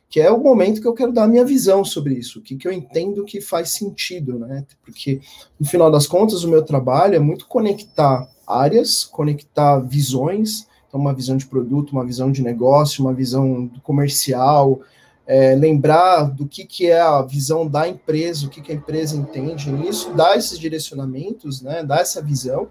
[0.09, 2.57] que é o momento que eu quero dar a minha visão sobre isso, o que,
[2.57, 4.65] que eu entendo que faz sentido, né?
[4.83, 5.21] Porque,
[5.61, 11.15] no final das contas, o meu trabalho é muito conectar áreas, conectar visões, então, uma
[11.15, 14.83] visão de produto, uma visão de negócio, uma visão comercial,
[15.27, 19.17] é, lembrar do que, que é a visão da empresa, o que, que a empresa
[19.17, 22.69] entende nisso, dar esses direcionamentos, né, dar essa visão,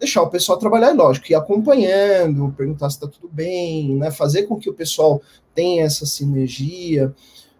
[0.00, 4.58] deixar o pessoal trabalhar, lógico, ir acompanhando, perguntar se está tudo bem, né, fazer com
[4.58, 5.22] que o pessoal
[5.54, 7.14] tenha essa sinergia,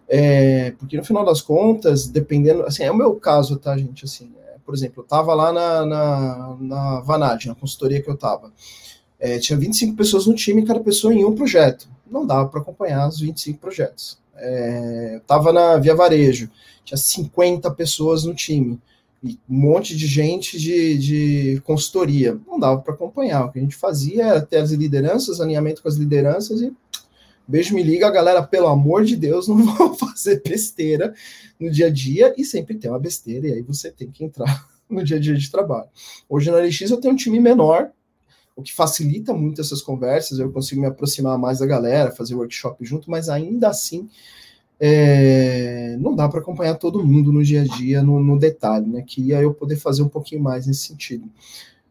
[0.09, 4.33] é, porque no final das contas, dependendo, assim, é o meu caso, tá, gente, assim,
[4.45, 8.51] é, por exemplo, eu estava lá na, na, na Vanad, na consultoria que eu estava,
[9.21, 11.87] é, tinha 25 pessoas no time, cada pessoa em um projeto.
[12.09, 14.17] Não dava para acompanhar os 25 projetos.
[14.35, 16.49] É, Estava na Via Varejo,
[16.83, 18.79] tinha 50 pessoas no time.
[19.23, 22.35] e um monte de gente de, de consultoria.
[22.47, 23.45] Não dava para acompanhar.
[23.45, 26.73] O que a gente fazia era ter as lideranças, alinhamento com as lideranças e
[27.47, 31.13] beijo me liga, galera, pelo amor de Deus, não vão fazer besteira
[31.59, 34.67] no dia a dia e sempre tem uma besteira e aí você tem que entrar
[34.89, 35.89] no dia a dia de trabalho.
[36.27, 37.91] Hoje na LX eu tenho um time menor,
[38.61, 42.85] o que facilita muito essas conversas, eu consigo me aproximar mais da galera, fazer workshop
[42.85, 44.07] junto, mas ainda assim
[44.79, 49.03] é, não dá para acompanhar todo mundo no dia a dia, no, no, detalhe, né?
[49.05, 51.29] Que ia eu poder fazer um pouquinho mais nesse sentido.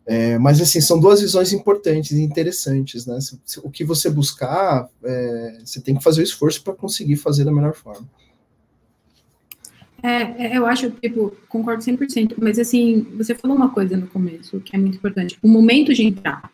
[0.05, 3.21] É, mas assim, são duas visões importantes e interessantes, né?
[3.21, 7.15] Se, se, o que você buscar, é, você tem que fazer o esforço para conseguir
[7.15, 8.09] fazer da melhor forma.
[10.03, 14.59] É, é eu acho, tipo, concordo 100%, mas assim, você falou uma coisa no começo
[14.61, 16.51] que é muito importante, o momento de entrar.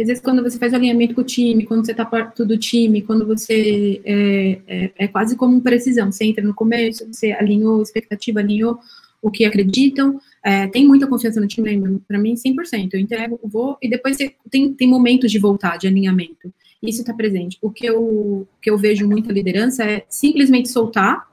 [0.00, 3.02] Às vezes, quando você faz alinhamento com o time, quando você está perto do time,
[3.02, 6.10] quando você é, é, é, quase como precisão.
[6.10, 8.78] Você entra no começo, você alinhou a expectativa, alinhou
[9.20, 12.94] o que acreditam, é, tem muita confiança no time ainda, para mim, 100%.
[12.94, 16.52] Eu entrego, vou, e depois você tem, tem momentos de voltar, de alinhamento.
[16.82, 17.56] Isso está presente.
[17.62, 21.30] O que eu, que eu vejo muita liderança é simplesmente soltar,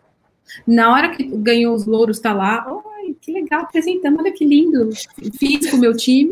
[0.67, 2.65] na hora que ganhou os louros, está lá,
[3.29, 4.89] que legal, apresentando, olha que lindo,
[5.37, 6.31] fiz com o meu time.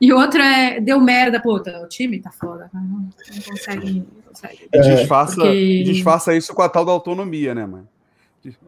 [0.00, 3.10] E outro é, deu merda, pô, tá, o time tá foda, não, não
[3.48, 4.00] consegue.
[4.00, 4.68] Não consegue.
[4.72, 5.82] É, disfarça, porque...
[5.84, 7.82] disfarça isso com a tal da autonomia, né, mãe?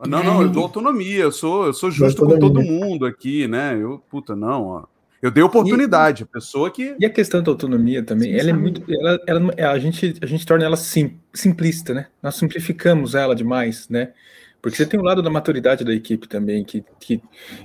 [0.06, 3.76] Não, não, eu dou autonomia, eu sou, eu sou justo com todo mundo aqui, né?
[3.78, 4.84] Eu, puta, não, ó.
[5.20, 6.94] Eu dei oportunidade, a pessoa que.
[6.98, 8.82] E a questão da autonomia também, Sim, ela é muito.
[8.88, 12.06] Ela, ela, a, gente, a gente torna ela sim, simplista, né?
[12.22, 14.12] Nós simplificamos ela demais, né?
[14.60, 17.22] Porque você tem o lado da maturidade da equipe também, que, que,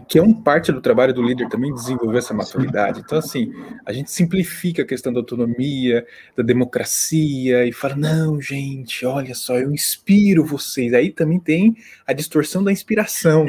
[0.08, 3.00] que é um parte do trabalho do líder também desenvolver essa maturidade.
[3.00, 3.52] Então, assim,
[3.86, 9.58] a gente simplifica a questão da autonomia, da democracia, e fala: não, gente, olha só,
[9.58, 10.94] eu inspiro vocês.
[10.94, 11.76] Aí também tem
[12.06, 13.46] a distorção da inspiração.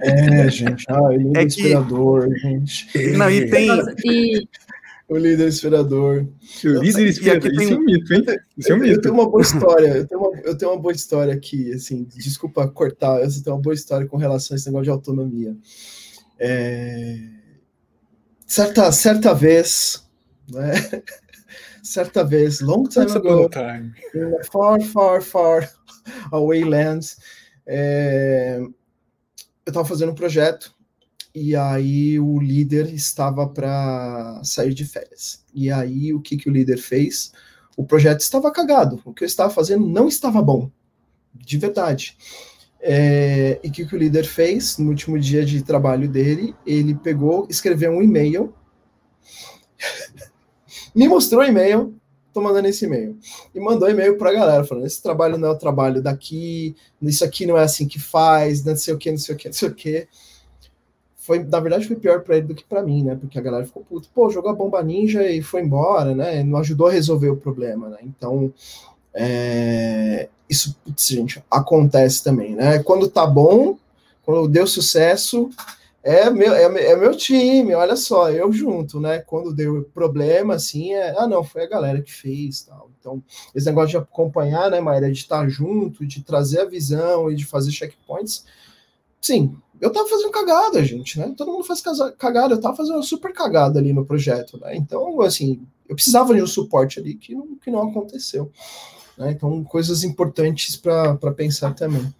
[0.00, 2.38] É, gente, ah, ele é, é inspirador, que...
[2.38, 3.12] gente.
[3.16, 3.70] Não, e tem.
[4.04, 4.48] E
[5.08, 6.26] o líder inspirador.
[6.64, 8.24] O líder inspirador, isso é um mito, hein?
[8.56, 8.94] Isso é um mito.
[8.94, 12.04] Eu tenho uma boa história, eu tenho uma, eu tenho uma boa história aqui, assim,
[12.04, 15.56] desculpa cortar, eu tenho uma boa história com relação a esse negócio de autonomia.
[16.38, 17.18] É...
[18.46, 20.04] Certa, certa vez,
[20.52, 20.72] né?
[21.82, 23.92] certa vez, long time ago, time.
[24.50, 25.72] far, far, far
[26.32, 27.16] away lands,
[27.64, 28.58] é...
[28.58, 28.74] eu
[29.70, 30.75] estava fazendo um projeto
[31.38, 35.44] e aí o líder estava para sair de férias.
[35.52, 37.30] E aí o que, que o líder fez?
[37.76, 40.70] O projeto estava cagado, o que eu estava fazendo não estava bom,
[41.34, 42.16] de verdade.
[42.80, 46.54] É, e o que, que o líder fez no último dia de trabalho dele?
[46.66, 48.54] Ele pegou, escreveu um e-mail,
[50.96, 51.94] me mostrou o e-mail,
[52.32, 53.18] tô mandando esse e-mail.
[53.54, 57.22] E mandou e-mail para a galera, falando: esse trabalho não é o trabalho daqui, isso
[57.22, 59.52] aqui não é assim que faz, não sei o que, não sei o que, não
[59.52, 60.08] sei o que
[61.26, 63.16] foi, na verdade, foi pior para ele do que para mim, né?
[63.16, 66.44] Porque a galera ficou puto, pô, jogou a bomba ninja e foi embora, né?
[66.44, 67.98] Não ajudou a resolver o problema, né?
[68.02, 68.54] Então,
[69.12, 72.78] é, isso, putz, gente, acontece também, né?
[72.78, 73.76] Quando tá bom,
[74.24, 75.50] quando deu sucesso,
[76.00, 76.62] é meu, é,
[76.92, 79.18] é, meu time, olha só, eu junto, né?
[79.18, 82.88] Quando deu problema, assim, é, ah, não, foi a galera que fez, tal.
[83.00, 83.20] Então,
[83.52, 87.44] esse negócio de acompanhar, né, Maíra, de estar junto, de trazer a visão e de
[87.44, 88.44] fazer checkpoints,
[89.20, 91.34] sim, eu tava fazendo cagada, gente, né?
[91.36, 91.82] Todo mundo faz
[92.18, 94.76] cagada, eu tava fazendo uma super cagada ali no projeto, né?
[94.76, 98.50] Então, assim, eu precisava de um suporte ali que não, que não aconteceu.
[99.16, 99.32] Né?
[99.32, 102.12] Então, coisas importantes para pensar também.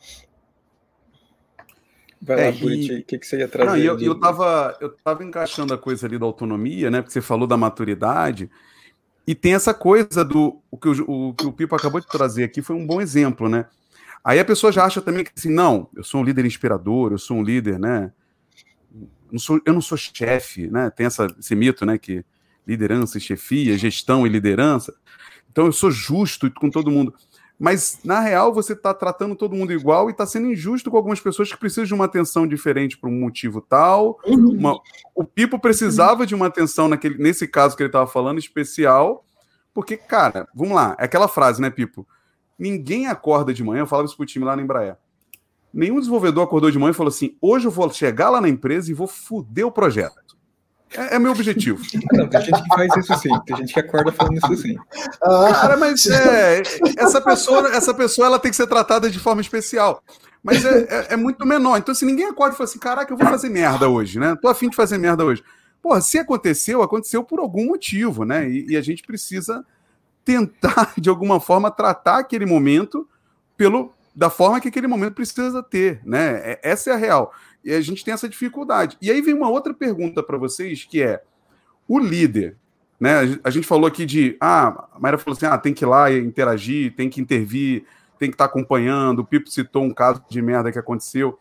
[2.21, 3.71] Vai lá, é, o que, que você ia trazer?
[3.71, 4.07] Não, eu, de...
[4.07, 7.01] eu, tava, eu tava encaixando a coisa ali da autonomia, né?
[7.01, 8.51] Porque você falou da maturidade.
[9.27, 10.61] E tem essa coisa do.
[10.71, 13.49] O que o, o, que o Pipo acabou de trazer aqui foi um bom exemplo,
[13.49, 13.67] né?
[14.27, 17.19] Aí a pessoa já acha também que assim, não, eu sou um líder inspirador, eu
[17.19, 18.11] sou um líder, né?
[19.31, 20.91] Não sou, eu não sou chefe, né?
[20.91, 21.97] Tem essa, esse mito, né?
[21.97, 22.25] Que
[22.67, 24.93] liderança e chefia, gestão e liderança.
[25.49, 27.15] Então eu sou justo com todo mundo.
[27.57, 31.21] Mas, na real, você está tratando todo mundo igual e está sendo injusto com algumas
[31.21, 34.19] pessoas que precisam de uma atenção diferente por um motivo tal.
[34.27, 34.51] Uhum.
[34.51, 34.81] Uma...
[35.15, 39.25] O Pipo precisava de uma atenção naquele, nesse caso que ele estava falando, especial,
[39.73, 42.05] porque, cara, vamos lá, é aquela frase, né, Pipo?
[42.59, 44.97] Ninguém acorda de manhã, eu falava isso pro time lá na Embraer.
[45.73, 48.91] Nenhum desenvolvedor acordou de manhã e falou assim: hoje eu vou chegar lá na empresa
[48.91, 50.27] e vou foder o projeto.
[50.95, 51.83] É, é meu objetivo.
[52.13, 54.77] Não, tem gente que faz isso sim, tem gente que acorda falando isso sim.
[55.23, 56.63] Ah, cara, mas é,
[56.97, 60.03] essa pessoa, essa pessoa ela tem que ser tratada de forma especial.
[60.43, 61.77] Mas é, é, é muito menor.
[61.77, 64.37] Então, se ninguém acorda e fala assim, caraca, eu vou fazer merda hoje, né?
[64.41, 65.43] Tô afim de fazer merda hoje.
[65.83, 68.49] Porra, se aconteceu, aconteceu por algum motivo, né?
[68.49, 69.65] E, e a gente precisa
[70.27, 73.09] tentar, de alguma forma, tratar aquele momento
[73.57, 76.41] pelo, da forma que aquele momento precisa ter, né?
[76.43, 77.33] É, essa é a real.
[77.65, 78.99] E a gente tem essa dificuldade.
[79.01, 81.23] E aí vem uma outra pergunta para vocês, que é
[81.89, 82.57] o líder,
[82.99, 83.39] né?
[83.45, 86.11] A gente falou aqui de, ah, a Mayra falou assim, ah, tem que ir lá
[86.11, 87.85] e interagir, tem que intervir,
[88.19, 89.21] tem que estar tá acompanhando.
[89.21, 91.39] O Pipo citou um caso de merda que aconteceu.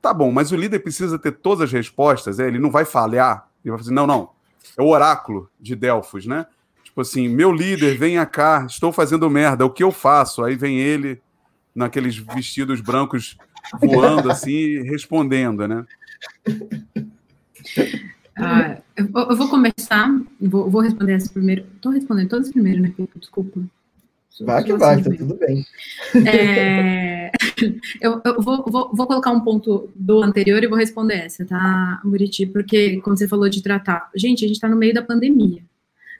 [0.00, 2.46] Tá bom, mas o líder precisa ter todas as respostas, é?
[2.46, 3.48] ele não vai falhar.
[3.64, 4.30] Ele vai fazer, não, não.
[4.76, 6.46] É o oráculo de Delfos, né?
[6.98, 10.42] Tipo assim, meu líder, venha cá, estou fazendo merda, o que eu faço?
[10.42, 11.20] Aí vem ele
[11.72, 13.38] naqueles vestidos brancos
[13.80, 15.86] voando assim, respondendo, né?
[18.36, 21.64] Ah, eu, eu, vou começar, vou, vou responder essa primeiro.
[21.76, 23.60] Estou respondendo todas primeiro, né, Desculpa.
[24.40, 25.64] Vai que vai, tá tudo bem.
[26.26, 27.30] É,
[28.02, 32.00] eu, eu vou, vou, vou, colocar um ponto do anterior e vou responder essa, tá,
[32.02, 32.44] Muriti?
[32.44, 35.62] Porque, como você falou de tratar, gente, a gente está no meio da pandemia.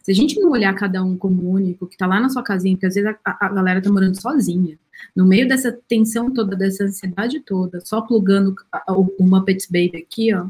[0.09, 2.74] Se a gente não olhar cada um como único, que está lá na sua casinha,
[2.74, 4.78] porque às vezes a, a galera está morando sozinha,
[5.14, 8.54] no meio dessa tensão toda, dessa ansiedade toda, só plugando
[9.18, 10.46] uma Pets Baby aqui, ó,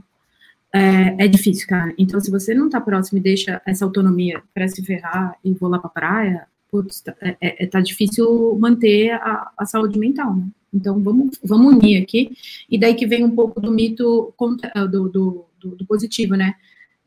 [0.72, 1.92] é, é, difícil, cara.
[1.98, 5.68] Então, se você não tá próximo e deixa essa autonomia para se ferrar e vou
[5.68, 10.46] lá pra praia, putz, tá, é, é, tá difícil manter a, a, saúde mental, né?
[10.72, 12.30] Então, vamos, vamos unir aqui.
[12.70, 16.54] E daí que vem um pouco do mito do, do, do, do positivo, né?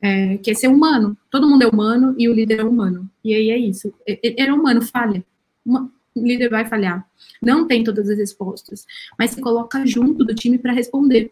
[0.02, 1.16] É, que é ser humano.
[1.30, 3.10] Todo mundo é humano e o líder é humano.
[3.24, 3.94] E aí é isso.
[4.06, 5.24] Ele é humano, falha.
[5.66, 7.08] Uma, o líder vai falhar.
[7.42, 8.86] Não tem todas as respostas.
[9.18, 11.32] Mas se coloca junto do time para responder.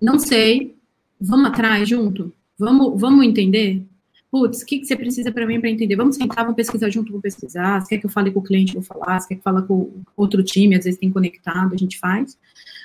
[0.00, 0.76] Não sei,
[1.20, 2.32] Vamos atrás junto?
[2.58, 3.84] Vamos, vamos entender?
[4.30, 5.96] Putz, o que, que você precisa para mim para entender?
[5.96, 7.82] Vamos sentar, vamos pesquisar junto, vou pesquisar.
[7.82, 9.20] Se quer que eu fale com o cliente, vou falar.
[9.20, 12.38] Se quer que fale com outro time, às vezes tem conectado, a gente faz.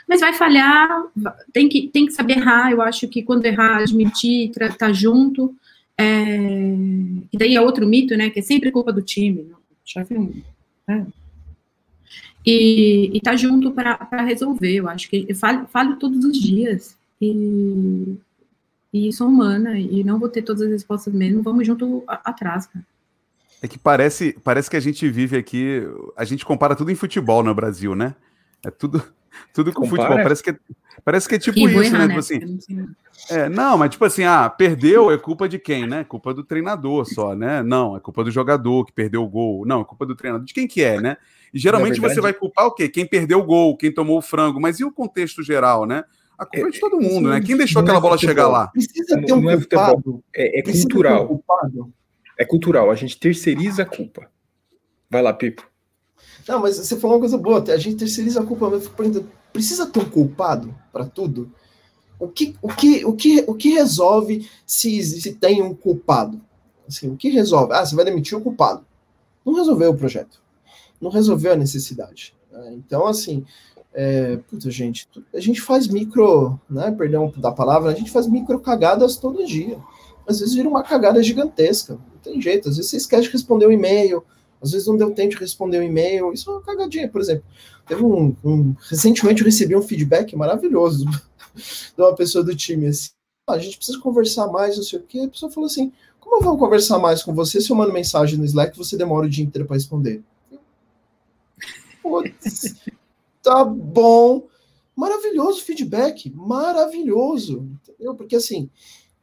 [0.08, 1.04] Mas vai falhar,
[1.52, 2.72] tem que, tem que saber errar.
[2.72, 5.56] Eu acho que quando errar, admitir, estar tá junto.
[5.98, 6.36] É...
[7.34, 8.30] E daí é outro mito, né?
[8.30, 9.52] Que é sempre culpa do time.
[9.84, 10.32] Chefe não.
[10.88, 11.06] É.
[12.46, 14.76] E, e tá junto para resolver.
[14.76, 16.96] Eu acho que eu falo, falo todos os dias.
[17.20, 18.18] E,
[18.94, 22.86] e sou humana e não vou ter todas as respostas mesmo, vamos junto atrás, cara.
[23.62, 25.82] É que parece, parece que a gente vive aqui,
[26.16, 28.14] a gente compara tudo em futebol no Brasil, né?
[28.66, 29.04] É tudo,
[29.54, 30.04] tudo com Compara.
[30.04, 30.24] futebol.
[30.24, 30.58] Parece que, é,
[31.04, 32.08] parece que é tipo isso, errar, né?
[32.08, 32.90] Tipo assim,
[33.30, 36.04] é, não, mas tipo assim, ah, perdeu é culpa de quem, né?
[36.04, 37.64] Culpa do treinador só, né?
[37.64, 39.66] Não, é culpa do jogador que perdeu o gol.
[39.66, 40.46] Não, é culpa do treinador.
[40.46, 41.18] De quem que é, né?
[41.54, 42.90] E geralmente verdade, você vai culpar o quê?
[42.90, 44.60] Quem perdeu o gol, quem tomou o frango.
[44.60, 46.04] Mas e o contexto geral, né?
[46.38, 47.42] A culpa é de todo mundo, né?
[47.42, 48.68] Quem deixou aquela bola chegar lá?
[48.68, 50.24] Precisa ter um não é culpado.
[50.36, 51.28] É, é cultural.
[51.28, 51.94] culpado.
[52.38, 52.92] É cultural.
[52.92, 54.30] A gente terceiriza a culpa.
[55.10, 55.66] Vai lá, Pipo.
[56.48, 57.64] Não, mas você falou uma coisa boa.
[57.72, 58.70] A gente terceiriza a culpa.
[58.70, 58.90] Mas
[59.52, 61.52] precisa ter um culpado para tudo?
[62.20, 66.40] O que, o, que, o, que, o que resolve se, se tem um culpado?
[66.88, 67.74] Assim, o que resolve?
[67.74, 68.86] Ah, você vai demitir o culpado.
[69.46, 70.42] Não resolveu o projeto.
[71.02, 72.34] Não resolveu a necessidade.
[72.72, 73.46] Então, assim,
[73.94, 76.92] é, puta, gente, a gente faz micro, né?
[76.92, 79.78] Perdão da palavra, a gente faz micro cagadas todo dia.
[80.28, 81.94] Às vezes vira uma cagada gigantesca.
[81.94, 82.70] Não tem jeito.
[82.70, 84.24] Às vezes você esquece de responder um e-mail,
[84.62, 86.34] às vezes não deu tempo de responder um e-mail.
[86.34, 87.44] Isso é uma cagadinha, por exemplo.
[87.88, 91.06] Teve um, um, recentemente eu recebi um feedback maravilhoso
[91.56, 93.10] de uma pessoa do time assim.
[93.48, 95.20] Ah, a gente precisa conversar mais, não sei o quê.
[95.20, 98.40] A pessoa falou assim: como eu vou conversar mais com você se eu mando mensagem
[98.40, 100.24] no Slack e você demora o dia inteiro para responder?
[102.02, 102.76] Putz,
[103.44, 104.48] tá bom.
[104.96, 107.68] Maravilhoso feedback, maravilhoso.
[107.84, 108.16] Entendeu?
[108.16, 108.70] Porque assim,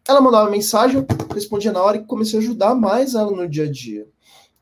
[0.06, 3.64] ela mandava mensagem, eu respondia na hora e comecei a ajudar mais ela no dia
[3.64, 4.06] a dia.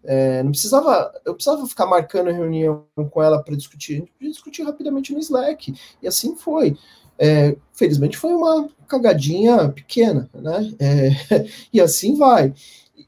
[0.04, 4.62] É, não precisava, eu precisava ficar marcando reunião com ela para discutir, a gente discutir
[4.62, 6.76] rapidamente no Slack, e assim foi.
[7.18, 10.74] É, felizmente foi uma cagadinha pequena, né?
[10.78, 12.54] É, e assim vai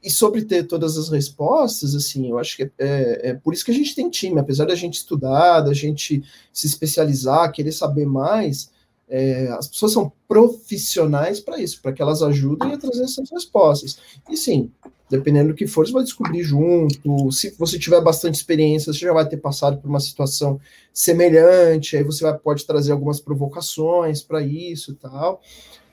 [0.03, 3.63] e sobre ter todas as respostas, assim, eu acho que é, é, é, por isso
[3.63, 6.21] que a gente tem time, apesar da gente estudar, da gente
[6.51, 8.69] se especializar, querer saber mais,
[9.07, 13.97] é, as pessoas são profissionais para isso, para que elas ajudem a trazer essas respostas.
[14.29, 14.71] E sim,
[15.13, 17.31] dependendo do que for, você vai descobrir junto.
[17.31, 20.59] Se você tiver bastante experiência, você já vai ter passado por uma situação
[20.91, 25.39] semelhante, aí você vai, pode trazer algumas provocações para isso e tal.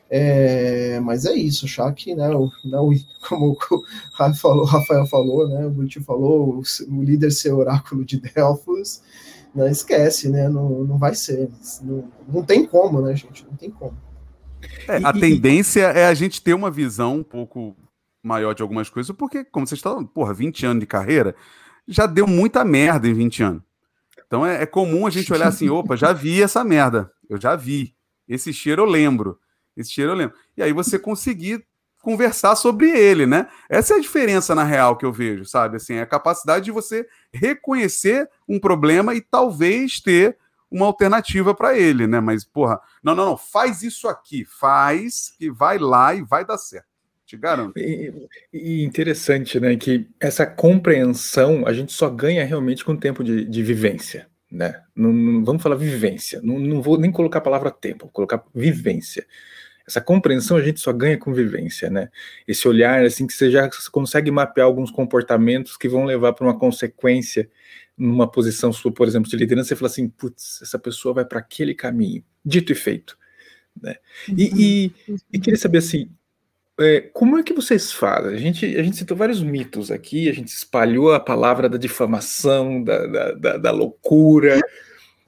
[0.08, 2.90] É, mas é isso, achar que, né, o, não,
[3.28, 6.62] como o Rafael falou, Rafael falou né, o Buti falou, o,
[6.92, 9.02] o, líder ser oráculo de Delfos,
[9.54, 11.48] não né, esquece, né, não, não vai ser,
[11.82, 13.96] não, não tem como, né, gente, não tem como.
[14.88, 17.76] É, a tendência é a gente ter uma visão um pouco
[18.22, 21.34] maior de algumas coisas, porque, como vocês estão, porra, 20 anos de carreira,
[21.86, 23.62] já deu muita merda em 20 anos.
[24.26, 27.56] Então é, é comum a gente olhar assim, opa, já vi essa merda, eu já
[27.56, 27.94] vi,
[28.28, 29.38] esse cheiro eu lembro.
[29.76, 30.36] Esse cheiro eu lembro.
[30.56, 31.64] E aí você conseguir
[32.02, 33.48] conversar sobre ele, né?
[33.68, 35.76] Essa é a diferença na real que eu vejo, sabe?
[35.76, 40.38] Assim, é a capacidade de você reconhecer um problema e talvez ter
[40.70, 42.20] uma alternativa para ele, né?
[42.20, 46.58] Mas, porra, não, não, não, faz isso aqui, faz, que vai lá e vai dar
[46.58, 46.89] certo.
[47.30, 47.78] Te garanto.
[47.78, 48.12] E,
[48.52, 53.44] e interessante, né, que essa compreensão a gente só ganha realmente com o tempo de,
[53.44, 54.82] de vivência, né?
[54.96, 58.44] Não, não, vamos falar vivência, não, não vou nem colocar a palavra tempo, vou colocar
[58.52, 59.24] vivência.
[59.86, 62.08] Essa compreensão a gente só ganha com vivência, né?
[62.48, 66.58] Esse olhar, assim, que você já consegue mapear alguns comportamentos que vão levar para uma
[66.58, 67.48] consequência
[67.96, 71.38] numa posição sua, por exemplo, de liderança, você fala assim, putz, essa pessoa vai para
[71.38, 72.24] aquele caminho.
[72.44, 73.16] Dito e feito.
[73.80, 73.94] Né?
[74.36, 76.10] E, e, e queria saber assim,
[76.80, 78.34] é, como é que vocês fazem?
[78.34, 82.82] A gente, a gente citou vários mitos aqui, a gente espalhou a palavra da difamação,
[82.82, 84.60] da, da, da, da loucura.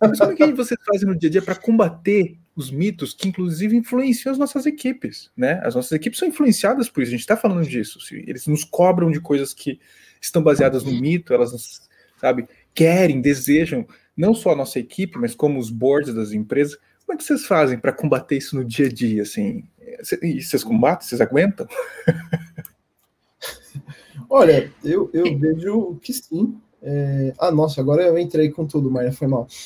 [0.00, 3.28] Mas como é que vocês fazem no dia a dia para combater os mitos que
[3.28, 5.60] inclusive influenciam as nossas equipes, né?
[5.64, 7.98] As nossas equipes são influenciadas por isso, a gente está falando disso.
[8.12, 9.80] Eles nos cobram de coisas que
[10.20, 11.88] estão baseadas no mito, elas,
[12.18, 13.86] sabe, querem, desejam,
[14.16, 16.78] não só a nossa equipe, mas como os boards das empresas.
[17.12, 19.64] Como é que vocês fazem para combater isso no dia a dia, assim?
[20.02, 21.06] Vocês combatem?
[21.06, 21.68] Vocês aguentam?
[24.30, 26.58] Olha, eu, eu vejo que sim.
[26.82, 27.34] É...
[27.38, 29.46] Ah, nossa, agora eu entrei com tudo, Maria, foi mal.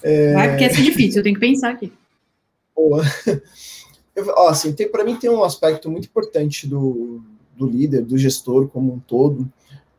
[0.00, 0.32] É...
[0.32, 1.92] Vai, porque essa é difícil, eu tenho que pensar aqui.
[2.74, 3.02] Boa.
[4.14, 7.20] Eu, ó, assim, para mim tem um aspecto muito importante do,
[7.56, 9.50] do líder, do gestor como um todo.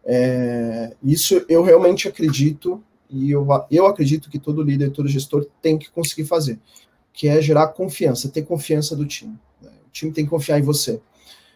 [0.05, 5.77] É, isso eu realmente acredito, e eu, eu acredito que todo líder, todo gestor tem
[5.77, 6.59] que conseguir fazer,
[7.11, 9.37] que é gerar confiança, ter confiança do time.
[9.61, 9.71] Né?
[9.87, 11.01] O time tem que confiar em você.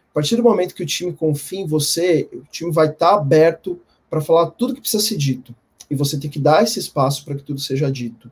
[0.10, 3.16] A partir do momento que o time confia em você, o time vai estar tá
[3.16, 3.80] aberto
[4.10, 5.56] para falar tudo que precisa ser dito
[5.90, 8.32] e você tem que dar esse espaço para que tudo seja dito.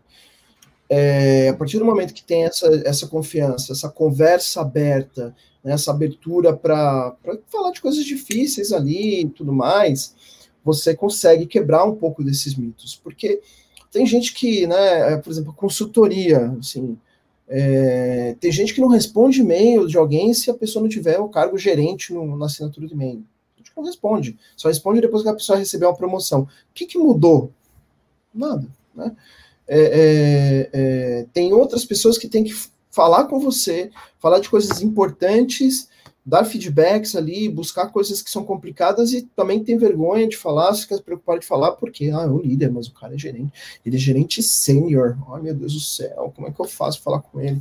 [0.89, 5.91] É, a partir do momento que tem essa, essa confiança, essa conversa aberta, né, essa
[5.91, 7.15] abertura para
[7.47, 10.15] falar de coisas difíceis ali e tudo mais,
[10.63, 12.95] você consegue quebrar um pouco desses mitos.
[12.95, 13.41] Porque
[13.91, 16.97] tem gente que, né, por exemplo, consultoria, assim,
[17.47, 21.29] é, tem gente que não responde e-mail de alguém se a pessoa não tiver o
[21.29, 23.23] cargo gerente no, na assinatura do e-mail
[23.71, 24.37] gente não responde.
[24.55, 26.41] Só responde depois que a pessoa recebeu uma promoção.
[26.41, 27.51] O que, que mudou?
[28.33, 28.67] Nada.
[28.93, 29.15] Né?
[29.67, 32.53] É, é, é, tem outras pessoas que têm que
[32.89, 33.89] falar com você,
[34.19, 35.87] falar de coisas importantes,
[36.25, 40.87] dar feedbacks ali, buscar coisas que são complicadas e também tem vergonha de falar, se
[40.87, 43.51] quer preocupar de falar, porque ah, é o líder, mas o cara é gerente.
[43.85, 45.17] Ele é gerente sênior.
[45.33, 47.59] Ai, meu Deus do céu, como é que eu faço falar com ele?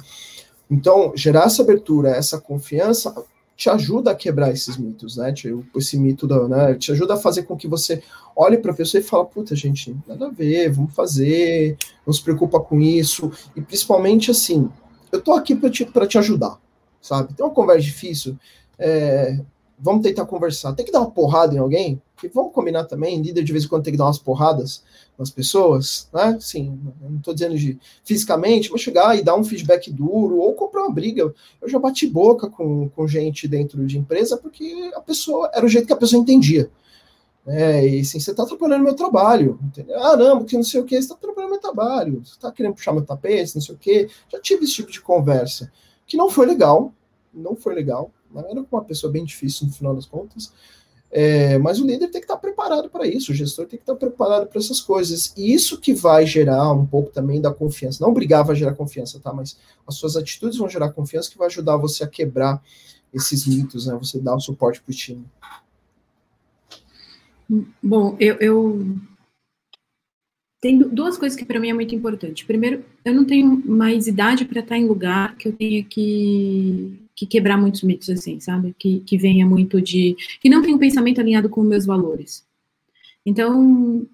[0.70, 3.12] Então, gerar essa abertura, essa confiança,
[3.56, 5.34] te ajuda a quebrar esses mitos, né?
[5.76, 6.74] Esse mito da, né?
[6.76, 8.02] Te ajuda a fazer com que você
[8.34, 12.22] olhe para a pessoa e fala, puta, gente, nada a ver, vamos fazer, não se
[12.22, 13.30] preocupa com isso.
[13.54, 14.70] E principalmente assim,
[15.12, 16.58] eu tô aqui para te, te ajudar,
[17.00, 17.34] sabe?
[17.34, 18.36] Tem uma conversa difícil,
[18.78, 19.38] é,
[19.78, 20.74] vamos tentar conversar.
[20.74, 22.00] Tem que dar uma porrada em alguém?
[22.22, 24.82] E vamos combinar também, líder de vez em quando tem que dar umas porradas
[25.18, 26.36] nas pessoas, né?
[26.40, 30.82] Sim, não estou dizendo de fisicamente, mas chegar e dar um feedback duro ou comprar
[30.82, 31.32] uma briga.
[31.60, 35.68] Eu já bati boca com, com gente dentro de empresa porque a pessoa era o
[35.68, 36.70] jeito que a pessoa entendia.
[37.46, 39.98] É, e assim, você está atrapalhando meu trabalho, entendeu?
[39.98, 42.74] Ah, não, porque não sei o que, você está atrapalhando meu trabalho, você está querendo
[42.74, 44.08] puxar meu tapete, não sei o que.
[44.30, 45.72] Já tive esse tipo de conversa,
[46.10, 46.92] que não foi legal,
[47.32, 50.52] não foi legal, era uma pessoa bem difícil no final das contas,
[51.08, 53.94] é, mas o líder tem que estar preparado para isso, o gestor tem que estar
[53.94, 55.32] preparado para essas coisas.
[55.36, 57.98] E isso que vai gerar um pouco também da confiança.
[58.00, 59.32] Não obrigar a gerar confiança, tá?
[59.32, 59.56] Mas
[59.86, 62.62] as suas atitudes vão gerar confiança que vai ajudar você a quebrar
[63.12, 63.98] esses mitos, né?
[64.00, 65.24] Você dar o suporte para o time.
[67.82, 68.96] Bom, eu, eu
[70.60, 72.44] tem duas coisas que para mim é muito importante.
[72.44, 77.26] Primeiro, eu não tenho mais idade para estar em lugar que eu tenha que que
[77.26, 78.74] quebrar muitos mitos, assim, sabe?
[78.78, 80.16] Que, que venha muito de.
[80.40, 82.46] que não tem um pensamento alinhado com meus valores.
[83.26, 84.06] Então,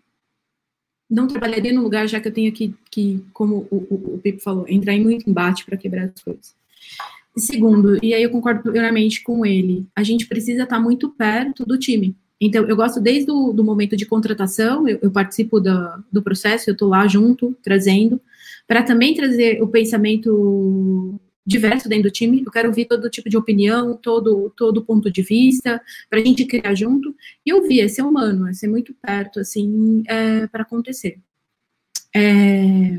[1.08, 4.40] não trabalharia no lugar já que eu tenho que, que como o, o, o Pipo
[4.40, 6.56] falou, entrar em muito embate para quebrar as coisas.
[7.36, 11.78] Segundo, e aí eu concordo plenamente com ele, a gente precisa estar muito perto do
[11.78, 12.16] time.
[12.40, 16.68] Então, eu gosto desde o do momento de contratação, eu, eu participo da, do processo,
[16.68, 18.20] eu estou lá junto, trazendo,
[18.66, 22.42] para também trazer o pensamento diverso dentro do time.
[22.44, 25.80] Eu quero ouvir todo tipo de opinião, todo todo ponto de vista,
[26.10, 27.14] para a gente criar junto
[27.44, 31.18] e ouvir, é ser humano, é ser muito perto, assim, é, para acontecer.
[32.14, 32.98] É,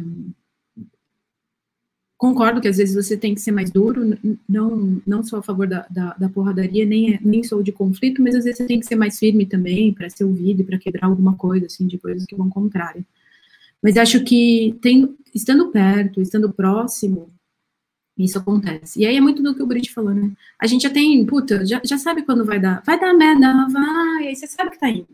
[2.18, 4.18] concordo que às vezes você tem que ser mais duro,
[4.50, 8.36] não, não sou a favor da, da, da porradaria, nem, nem sou de conflito, mas
[8.36, 11.08] às vezes você tem que ser mais firme também para ser ouvido e para quebrar
[11.08, 13.06] alguma coisa, assim, de coisas que vão contrária.
[13.82, 17.32] Mas acho que tem, estando perto, estando próximo,
[18.18, 19.00] Isso acontece.
[19.00, 20.32] E aí é muito do que o Brit falou, né?
[20.60, 22.82] A gente já tem, puta, já, já sabe quando vai dar.
[22.84, 24.28] Vai dar merda, vai.
[24.28, 25.08] Aí você sabe que tá indo.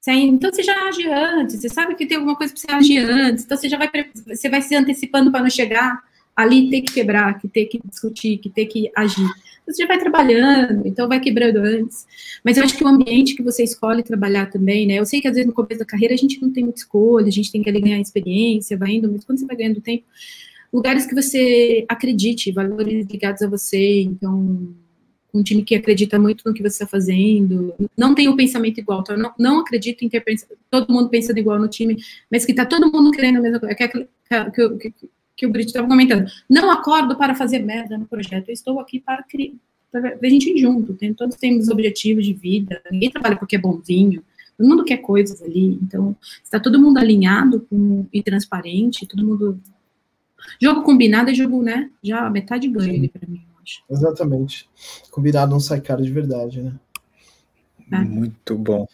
[0.00, 2.98] Você, então você já age antes, você sabe que tem alguma coisa para você agir
[2.98, 3.90] antes, então você já vai,
[4.26, 6.02] você vai se antecipando para não chegar
[6.36, 9.28] ali ter que quebrar, que ter que discutir, que ter que agir.
[9.66, 12.06] Você já vai trabalhando, então vai quebrando antes.
[12.44, 14.94] Mas eu acho que o ambiente que você escolhe trabalhar também, né?
[14.98, 17.28] Eu sei que às vezes no começo da carreira a gente não tem muita escolha,
[17.28, 20.04] a gente tem que ali ganhar experiência, vai indo, mas quando você vai ganhando tempo,
[20.72, 24.74] lugares que você acredite, valores ligados a você, então
[25.32, 28.78] um time que acredita muito no que você está fazendo, não tem o um pensamento
[28.78, 30.22] igual, então não, não acredito em ter
[30.70, 31.96] todo mundo pensando igual no time,
[32.30, 35.68] mas que está todo mundo querendo a mesma coisa, que, que, que, que o Brito
[35.68, 36.30] estava comentando.
[36.48, 39.54] Não acordo para fazer merda no projeto, eu estou aqui para criar,
[39.90, 43.58] para a gente ir junto, tem, todos temos objetivos de vida, ninguém trabalha porque é
[43.58, 44.22] bonzinho,
[44.56, 49.60] todo mundo quer coisas ali, então está todo mundo alinhado com, e transparente, todo mundo...
[50.60, 53.42] Jogo combinado é jogo, né, já metade ganha ali para mim.
[53.88, 54.68] Exatamente.
[55.10, 56.74] Combinado não sai caro de verdade, né?
[57.90, 57.98] É.
[58.00, 58.86] Muito bom.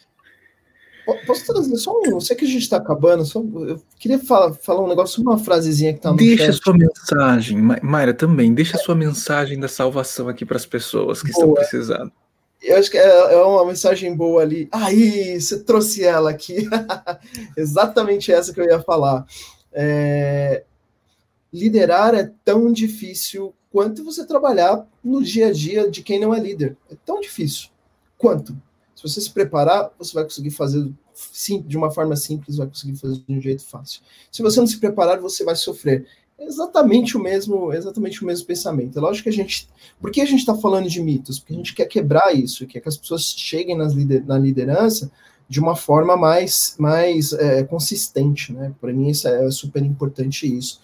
[1.25, 2.05] Posso trazer só um.
[2.05, 5.37] Eu sei que a gente está acabando, só, eu queria falar, falar um negócio, uma
[5.37, 6.63] frasezinha que está no Deixa chat.
[6.63, 8.53] sua mensagem, Mayra, também.
[8.53, 11.43] Deixa sua mensagem da salvação aqui para as pessoas que boa.
[11.43, 12.11] estão precisando.
[12.61, 14.69] Eu acho que é, é uma mensagem boa ali.
[14.71, 16.69] Aí, você trouxe ela aqui.
[17.57, 19.25] Exatamente essa que eu ia falar.
[19.73, 20.63] É,
[21.51, 26.39] liderar é tão difícil quanto você trabalhar no dia a dia de quem não é
[26.39, 26.77] líder.
[26.91, 27.69] É tão difícil.
[28.17, 28.55] Quanto?
[29.01, 32.95] Se você se preparar, você vai conseguir fazer sim, de uma forma simples, vai conseguir
[32.95, 34.01] fazer de um jeito fácil.
[34.31, 36.05] Se você não se preparar, você vai sofrer.
[36.37, 38.99] É exatamente o mesmo, exatamente o mesmo pensamento.
[38.99, 39.67] É lógico que a gente,
[39.99, 41.39] por que a gente está falando de mitos?
[41.39, 45.11] Porque a gente quer quebrar isso, quer que as pessoas cheguem lider, na liderança
[45.49, 48.71] de uma forma mais, mais é, consistente, né?
[48.79, 50.79] Para mim isso é super importante isso.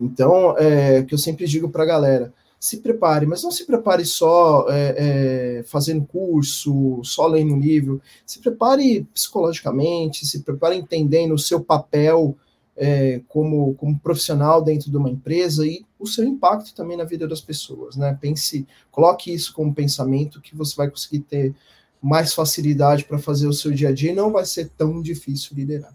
[0.00, 4.04] Então, é, que eu sempre digo para a galera, se prepare, mas não se prepare
[4.04, 11.38] só é, é, fazendo curso, só lendo livro, se prepare psicologicamente, se prepare entendendo o
[11.38, 12.36] seu papel
[12.76, 17.26] é, como, como profissional dentro de uma empresa e o seu impacto também na vida
[17.26, 18.16] das pessoas, né?
[18.20, 21.54] Pense, coloque isso como pensamento que você vai conseguir ter
[22.00, 25.56] mais facilidade para fazer o seu dia a dia e não vai ser tão difícil
[25.56, 25.94] liderar.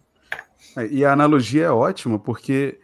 [0.76, 2.80] É, e a analogia é ótima, porque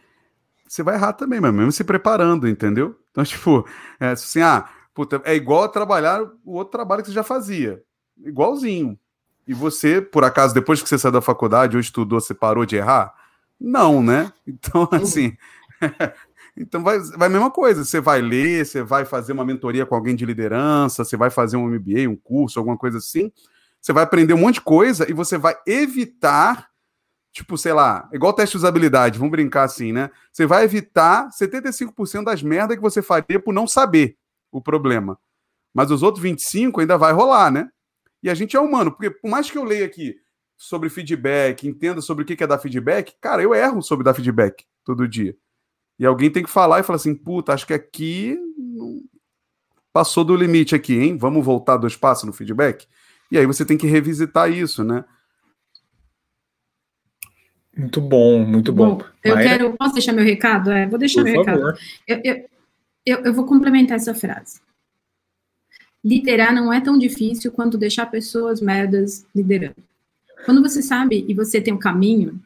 [0.68, 2.96] você vai errar também, mas mesmo se preparando, entendeu?
[3.12, 3.64] Então, tipo,
[4.00, 7.82] é assim, ah, puta, é igual a trabalhar o outro trabalho que você já fazia.
[8.18, 8.98] Igualzinho.
[9.46, 12.76] E você, por acaso, depois que você saiu da faculdade ou estudou, você parou de
[12.76, 13.14] errar?
[13.60, 14.32] Não, né?
[14.46, 15.36] Então, assim.
[16.56, 17.84] então vai, vai a mesma coisa.
[17.84, 21.56] Você vai ler, você vai fazer uma mentoria com alguém de liderança, você vai fazer
[21.56, 23.32] um MBA, um curso, alguma coisa assim.
[23.80, 26.71] Você vai aprender um monte de coisa e você vai evitar
[27.32, 30.10] tipo, sei lá, igual teste de usabilidade, vamos brincar assim, né?
[30.30, 34.16] Você vai evitar 75% das merdas que você faria por não saber
[34.50, 35.18] o problema.
[35.72, 37.70] Mas os outros 25 ainda vai rolar, né?
[38.22, 40.14] E a gente é humano, porque por mais que eu leia aqui
[40.56, 44.64] sobre feedback, entenda sobre o que é dar feedback, cara, eu erro sobre dar feedback
[44.84, 45.34] todo dia.
[45.98, 48.38] E alguém tem que falar e falar assim, puta, acho que aqui
[49.92, 51.16] passou do limite aqui, hein?
[51.16, 52.86] Vamos voltar dois passos no feedback?
[53.30, 55.04] E aí você tem que revisitar isso, né?
[57.76, 58.96] Muito bom, muito bom.
[58.96, 59.50] bom eu Mayra?
[59.50, 59.76] quero.
[59.76, 60.70] Posso deixar meu recado?
[60.70, 61.72] É, vou deixar Por meu favor.
[61.72, 61.78] recado.
[62.06, 62.44] Eu, eu,
[63.04, 64.60] eu, eu vou complementar essa frase.
[66.04, 69.76] Liderar não é tão difícil quanto deixar pessoas merdas liderando.
[70.44, 72.40] Quando você sabe e você tem um caminho,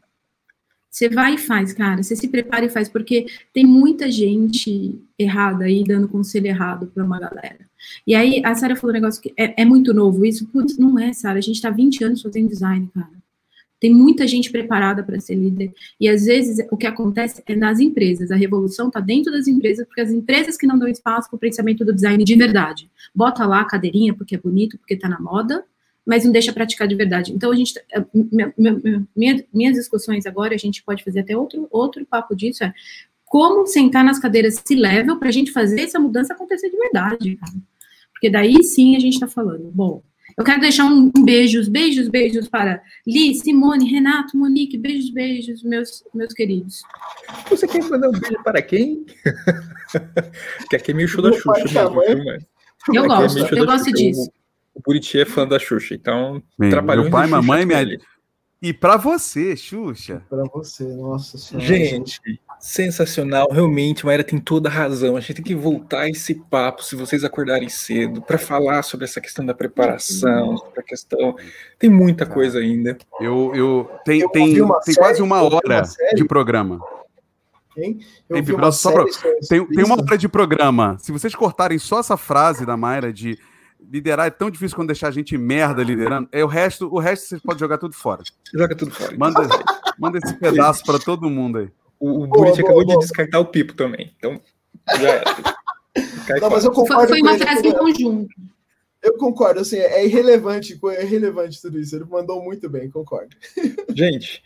[0.90, 2.02] você vai e faz, cara.
[2.02, 7.04] Você se prepara e faz, porque tem muita gente errada aí dando conselho errado para
[7.04, 7.66] uma galera.
[8.06, 10.24] E aí, a Sara falou um negócio que é, é muito novo.
[10.24, 11.38] Isso, putz, não é, Sara.
[11.38, 13.10] A gente está 20 anos fazendo design, cara.
[13.78, 15.72] Tem muita gente preparada para ser líder.
[16.00, 18.30] E às vezes o que acontece é nas empresas.
[18.30, 21.40] A revolução está dentro das empresas, porque as empresas que não dão espaço para o
[21.40, 22.90] pensamento do design de verdade.
[23.14, 25.64] Bota lá a cadeirinha porque é bonito, porque está na moda,
[26.06, 27.32] mas não deixa praticar de verdade.
[27.32, 28.54] Então, a gente, eh, minha,
[29.14, 32.72] minha, minhas discussões agora, a gente pode fazer até outro, outro papo disso, é
[33.24, 37.36] como sentar nas cadeiras se level para a gente fazer essa mudança acontecer de verdade,
[37.36, 37.52] cara.
[38.12, 40.00] Porque daí sim a gente está falando, bom,
[40.36, 45.62] eu quero deixar um, um beijos, beijos, beijos para Li, Simone, Renato, Monique, beijos, beijos,
[45.62, 46.82] meus, meus queridos.
[47.48, 49.06] Você quer mandar um beijo para quem?
[50.68, 52.30] que aqui é meio show da Xuxa mesmo,
[52.92, 54.30] Eu é gosto, é eu gosto disso.
[54.74, 57.98] O, o Buriti é fã da Xuxa, então Bem, Meu pai, mamãe, minha...
[58.60, 60.22] E para você, Xuxa.
[60.28, 61.66] Para você, nossa senhora.
[61.66, 62.20] Gente,
[62.66, 65.16] Sensacional, realmente, Maíra tem toda a razão.
[65.16, 69.20] A gente tem que voltar esse papo, se vocês acordarem cedo, para falar sobre essa
[69.20, 71.36] questão da preparação, sobre a questão.
[71.78, 72.98] Tem muita coisa ainda.
[73.20, 74.52] Eu, eu tem, eu tem,
[74.84, 76.80] tem quase uma hora uma de programa.
[77.78, 78.00] Hein?
[78.28, 79.32] Eu vi uma só série pra...
[79.48, 80.98] tem, tem uma hora de programa.
[80.98, 83.38] Se vocês cortarem só essa frase da Mayra de
[83.88, 87.28] liderar é tão difícil quando deixar a gente merda liderando, é o resto, o resto
[87.28, 88.24] vocês podem jogar tudo fora.
[88.52, 89.16] Joga tudo fora.
[89.16, 89.48] Manda,
[89.96, 91.70] manda esse pedaço para todo mundo aí.
[91.98, 94.14] O, o Buriti acabou boa, de descartar o Pipo também.
[94.16, 94.40] Então,
[94.98, 95.24] já era.
[96.40, 98.34] Não, mas eu concordo foi, foi uma frase em conjunto.
[99.02, 101.94] Eu concordo, assim, é irrelevante, é irrelevante tudo isso.
[101.94, 103.36] Ele mandou muito bem, concordo.
[103.94, 104.42] Gente,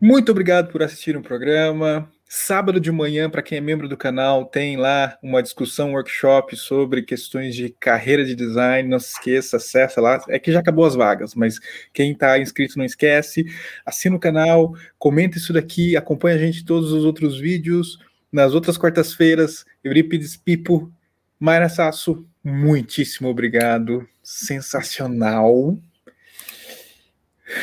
[0.00, 2.08] muito obrigado por assistir o programa.
[2.34, 6.56] Sábado de manhã, para quem é membro do canal, tem lá uma discussão, um workshop
[6.56, 8.88] sobre questões de carreira de design.
[8.88, 10.18] Não se esqueça, acessa lá.
[10.30, 11.60] É que já acabou as vagas, mas
[11.92, 13.44] quem está inscrito não esquece.
[13.84, 17.98] Assina o canal, comenta isso daqui, acompanha a gente em todos os outros vídeos.
[18.32, 20.90] Nas outras quartas-feiras, Eurípides Pipo,
[21.38, 24.08] Mayra Sasso, muitíssimo obrigado.
[24.22, 25.76] Sensacional.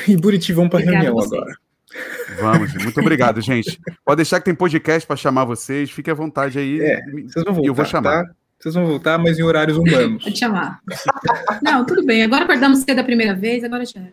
[0.08, 1.69] E Buriti, vamos para a reunião agora.
[2.40, 3.80] Vamos, muito obrigado, gente.
[4.06, 6.82] Pode deixar que tem podcast para chamar vocês, fique à vontade aí.
[6.82, 8.24] É, vocês vão voltar, eu vou chamar.
[8.26, 8.32] Tá?
[8.60, 10.24] Vocês vão voltar, mas em horários humanos.
[10.24, 10.82] Pode chamar.
[11.62, 12.24] Não, tudo bem.
[12.24, 14.12] Agora acordamos cedo a primeira vez, agora já é.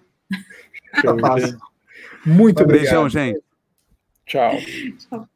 [2.24, 2.84] Muito obrigado.
[2.84, 3.40] Beijão, gente.
[4.24, 4.52] Tchau.
[5.08, 5.28] Tchau.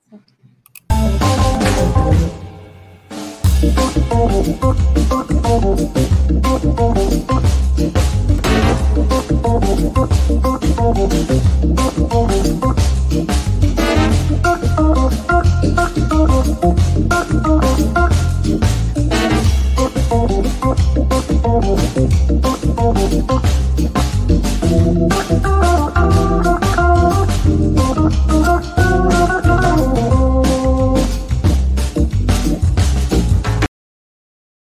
[3.62, 3.90] Oh,